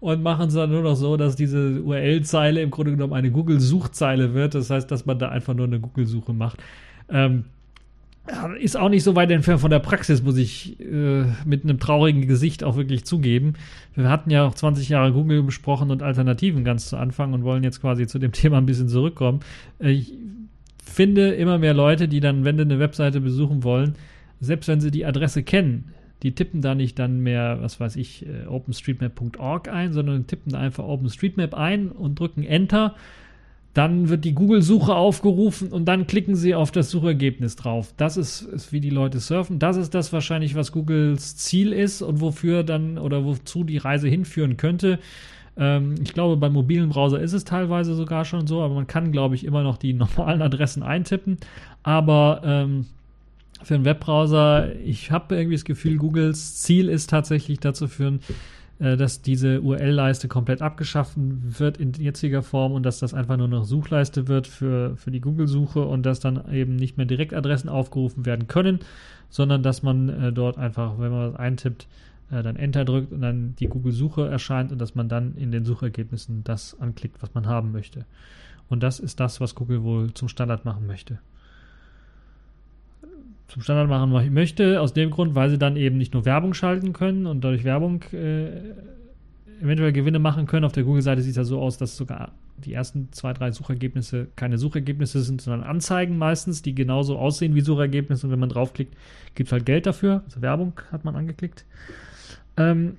[0.00, 4.34] und machen es dann nur noch so, dass diese URL-Zeile im Grunde genommen eine Google-Suchzeile
[4.34, 4.54] wird.
[4.54, 6.58] Das heißt, dass man da einfach nur eine Google-Suche macht.
[7.08, 7.44] Ähm,
[8.60, 12.26] ist auch nicht so weit entfernt von der Praxis, muss ich äh, mit einem traurigen
[12.26, 13.54] Gesicht auch wirklich zugeben.
[13.94, 17.64] Wir hatten ja auch 20 Jahre Google besprochen und Alternativen ganz zu Anfang und wollen
[17.64, 19.40] jetzt quasi zu dem Thema ein bisschen zurückkommen.
[19.78, 20.14] Äh, ich
[20.84, 23.96] finde immer mehr Leute, die dann, wenn sie eine Webseite besuchen wollen,
[24.40, 25.92] selbst wenn sie die Adresse kennen,
[26.22, 30.84] die tippen da nicht dann mehr, was weiß ich, äh, openstreetmap.org ein, sondern tippen einfach
[30.84, 32.94] OpenStreetMap ein und drücken Enter
[33.74, 37.94] dann wird die Google-Suche aufgerufen und dann klicken sie auf das Suchergebnis drauf.
[37.96, 39.60] Das ist, ist, wie die Leute surfen.
[39.60, 44.08] Das ist das wahrscheinlich, was Googles Ziel ist und wofür dann oder wozu die Reise
[44.08, 44.98] hinführen könnte.
[45.56, 49.12] Ähm, ich glaube, beim mobilen Browser ist es teilweise sogar schon so, aber man kann,
[49.12, 51.38] glaube ich, immer noch die normalen Adressen eintippen.
[51.84, 52.86] Aber ähm,
[53.62, 58.20] für einen Webbrowser, ich habe irgendwie das Gefühl, Googles Ziel ist tatsächlich dazu führen,
[58.80, 63.64] dass diese URL-Leiste komplett abgeschafft wird in jetziger Form und dass das einfach nur noch
[63.64, 68.48] Suchleiste wird für, für die Google-Suche und dass dann eben nicht mehr Direktadressen aufgerufen werden
[68.48, 68.80] können,
[69.28, 71.88] sondern dass man äh, dort einfach, wenn man was eintippt,
[72.30, 75.66] äh, dann Enter drückt und dann die Google-Suche erscheint und dass man dann in den
[75.66, 78.06] Suchergebnissen das anklickt, was man haben möchte.
[78.68, 81.18] Und das ist das, was Google wohl zum Standard machen möchte.
[83.50, 86.92] Zum Standard machen möchte, aus dem Grund, weil sie dann eben nicht nur Werbung schalten
[86.92, 88.50] können und dadurch Werbung äh,
[89.60, 90.64] eventuell Gewinne machen können.
[90.64, 94.28] Auf der Google-Seite sieht es ja so aus, dass sogar die ersten zwei, drei Suchergebnisse
[94.36, 98.26] keine Suchergebnisse sind, sondern Anzeigen meistens, die genauso aussehen wie Suchergebnisse.
[98.26, 98.94] Und wenn man draufklickt,
[99.34, 100.22] gibt es halt Geld dafür.
[100.26, 101.64] Also Werbung hat man angeklickt.
[102.56, 102.98] Ähm,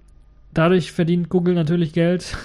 [0.54, 2.36] dadurch verdient Google natürlich Geld.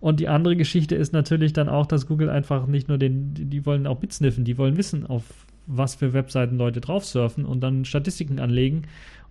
[0.00, 3.46] Und die andere Geschichte ist natürlich dann auch, dass Google einfach nicht nur den, die,
[3.46, 5.24] die wollen auch mitsniffen, die wollen wissen, auf
[5.66, 8.82] was für Webseiten Leute drauf surfen und dann Statistiken anlegen,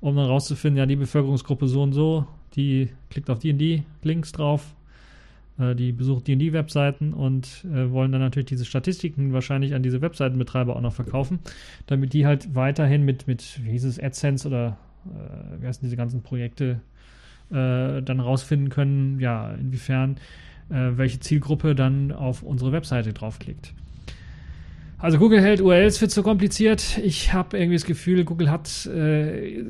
[0.01, 3.83] um dann rauszufinden, ja, die Bevölkerungsgruppe so und so, die klickt auf die und die
[4.03, 4.75] Links drauf,
[5.59, 9.73] äh, die besucht die und die Webseiten und äh, wollen dann natürlich diese Statistiken wahrscheinlich
[9.73, 11.39] an diese Webseitenbetreiber auch noch verkaufen,
[11.87, 15.97] damit die halt weiterhin mit, mit wie hieß es, AdSense oder äh, wie heißen diese
[15.97, 16.81] ganzen Projekte
[17.51, 20.17] äh, dann rausfinden können, ja, inwiefern
[20.69, 23.73] äh, welche Zielgruppe dann auf unsere Webseite draufklickt.
[24.97, 26.97] Also Google hält URLs für zu kompliziert.
[26.99, 29.63] Ich habe irgendwie das Gefühl, Google hat äh,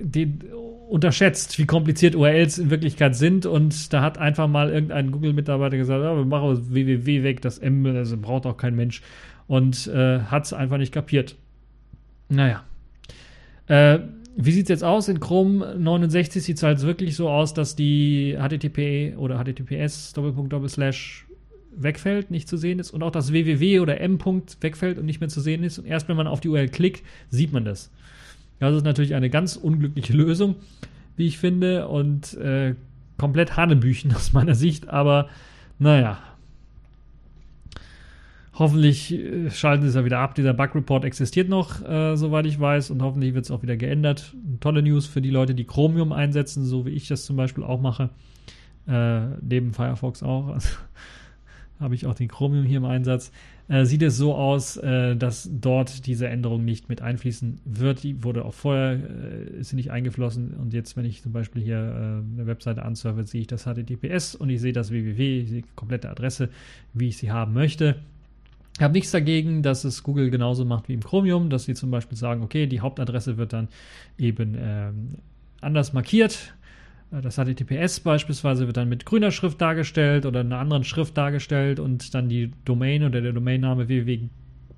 [0.00, 0.44] den
[0.88, 3.46] unterschätzt, wie kompliziert URLs in Wirklichkeit sind.
[3.46, 7.84] Und da hat einfach mal irgendein Google-Mitarbeiter gesagt, ja, wir machen www weg, das M,
[7.84, 9.02] das braucht auch kein Mensch.
[9.48, 11.36] Und äh, hat es einfach nicht kapiert.
[12.28, 12.64] Naja.
[13.66, 14.00] Äh,
[14.36, 15.08] wie sieht es jetzt aus?
[15.08, 20.52] In Chrome 69 sieht es halt wirklich so aus, dass die HTTP oder HTTPS Doppelpunkt
[20.52, 21.25] Doppelslash
[21.76, 24.18] wegfällt, nicht zu sehen ist und auch das www oder m.
[24.60, 25.78] wegfällt und nicht mehr zu sehen ist.
[25.78, 27.90] Und erst wenn man auf die URL klickt, sieht man das.
[28.58, 30.56] Das ist natürlich eine ganz unglückliche Lösung,
[31.16, 32.74] wie ich finde, und äh,
[33.18, 35.28] komplett Hanebüchen aus meiner Sicht, aber
[35.78, 36.18] naja,
[38.58, 40.34] Hoffentlich äh, schalten sie es ja wieder ab.
[40.34, 44.34] Dieser Bug-Report existiert noch, äh, soweit ich weiß, und hoffentlich wird es auch wieder geändert.
[44.60, 47.80] Tolle News für die Leute, die Chromium einsetzen, so wie ich das zum Beispiel auch
[47.80, 48.08] mache.
[48.88, 50.48] Äh, neben Firefox auch.
[50.48, 50.70] Also,
[51.80, 53.32] habe ich auch den Chromium hier im Einsatz.
[53.68, 58.02] Äh, sieht es so aus, äh, dass dort diese Änderung nicht mit einfließen wird.
[58.02, 60.54] Die wurde auch vorher, äh, ist sie nicht eingeflossen.
[60.54, 64.50] Und jetzt, wenn ich zum Beispiel hier eine Webseite ansurfe, sehe ich das HTTPS und
[64.50, 66.48] ich sehe das www, die komplette Adresse,
[66.94, 67.96] wie ich sie haben möchte.
[68.76, 71.90] Ich habe nichts dagegen, dass es Google genauso macht wie im Chromium, dass sie zum
[71.90, 73.68] Beispiel sagen, okay, die Hauptadresse wird dann
[74.18, 75.14] eben ähm,
[75.62, 76.54] anders markiert.
[77.16, 81.80] Äh, das HTTPS beispielsweise wird dann mit grüner Schrift dargestellt oder einer anderen Schrift dargestellt
[81.80, 84.28] und dann die Domain oder der Domainname www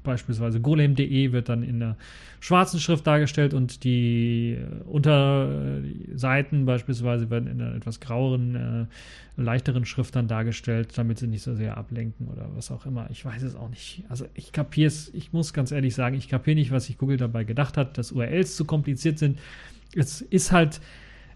[0.09, 1.97] beispielsweise golem.de wird dann in der
[2.41, 9.85] schwarzen Schrift dargestellt und die äh, Unterseiten beispielsweise werden in einer etwas graueren, äh, leichteren
[9.85, 13.09] Schrift dann dargestellt, damit sie nicht so sehr ablenken oder was auch immer.
[13.11, 14.05] Ich weiß es auch nicht.
[14.09, 17.19] Also ich kapiere es, ich muss ganz ehrlich sagen, ich kapiere nicht, was sich Google
[17.19, 19.39] dabei gedacht hat, dass URLs zu kompliziert sind.
[19.95, 20.81] Es ist halt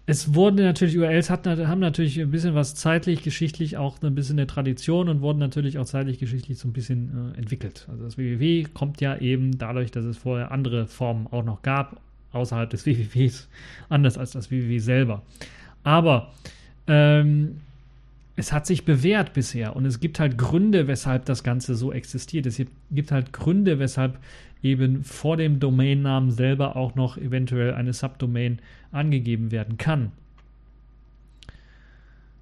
[0.05, 4.37] es wurden natürlich, URLs hat, haben natürlich ein bisschen was zeitlich, geschichtlich auch ein bisschen
[4.37, 7.87] eine Tradition und wurden natürlich auch zeitlich, geschichtlich so ein bisschen äh, entwickelt.
[7.89, 12.01] Also das www kommt ja eben dadurch, dass es vorher andere Formen auch noch gab,
[12.33, 13.47] außerhalb des wwws,
[13.87, 15.21] anders als das www selber.
[15.83, 16.33] Aber
[16.87, 17.61] ähm,
[18.35, 22.45] es hat sich bewährt bisher und es gibt halt Gründe, weshalb das Ganze so existiert.
[22.45, 22.59] Es
[22.91, 24.17] gibt halt Gründe, weshalb
[24.63, 28.59] eben vor dem Domainnamen selber auch noch eventuell eine Subdomain
[28.91, 30.11] angegeben werden kann.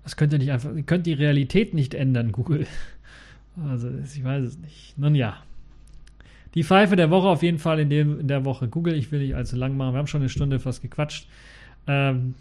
[0.03, 2.65] Das könnt ihr nicht einfach, ihr könnt die Realität nicht ändern, Google.
[3.67, 4.97] Also, ich weiß es nicht.
[4.97, 5.37] Nun ja.
[6.53, 8.95] Die Pfeife der Woche auf jeden Fall in, dem, in der Woche Google.
[8.95, 9.93] Ich will nicht allzu lang machen.
[9.93, 11.27] Wir haben schon eine Stunde fast gequatscht.
[11.87, 12.35] Ähm,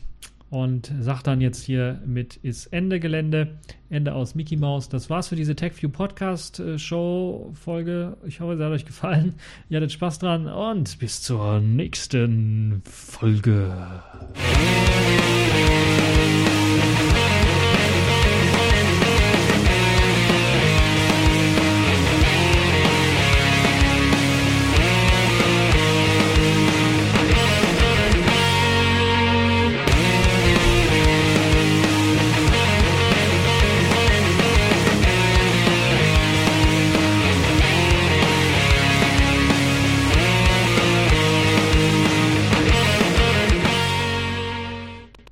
[0.51, 4.89] und sagt dann jetzt hier mit ist Ende Gelände, Ende aus Mickey Mouse.
[4.89, 8.17] Das war's für diese TechView Podcast äh, Show Folge.
[8.27, 9.37] Ich hoffe, es hat euch gefallen.
[9.69, 13.73] Ihr hattet Spaß dran und bis zur nächsten Folge.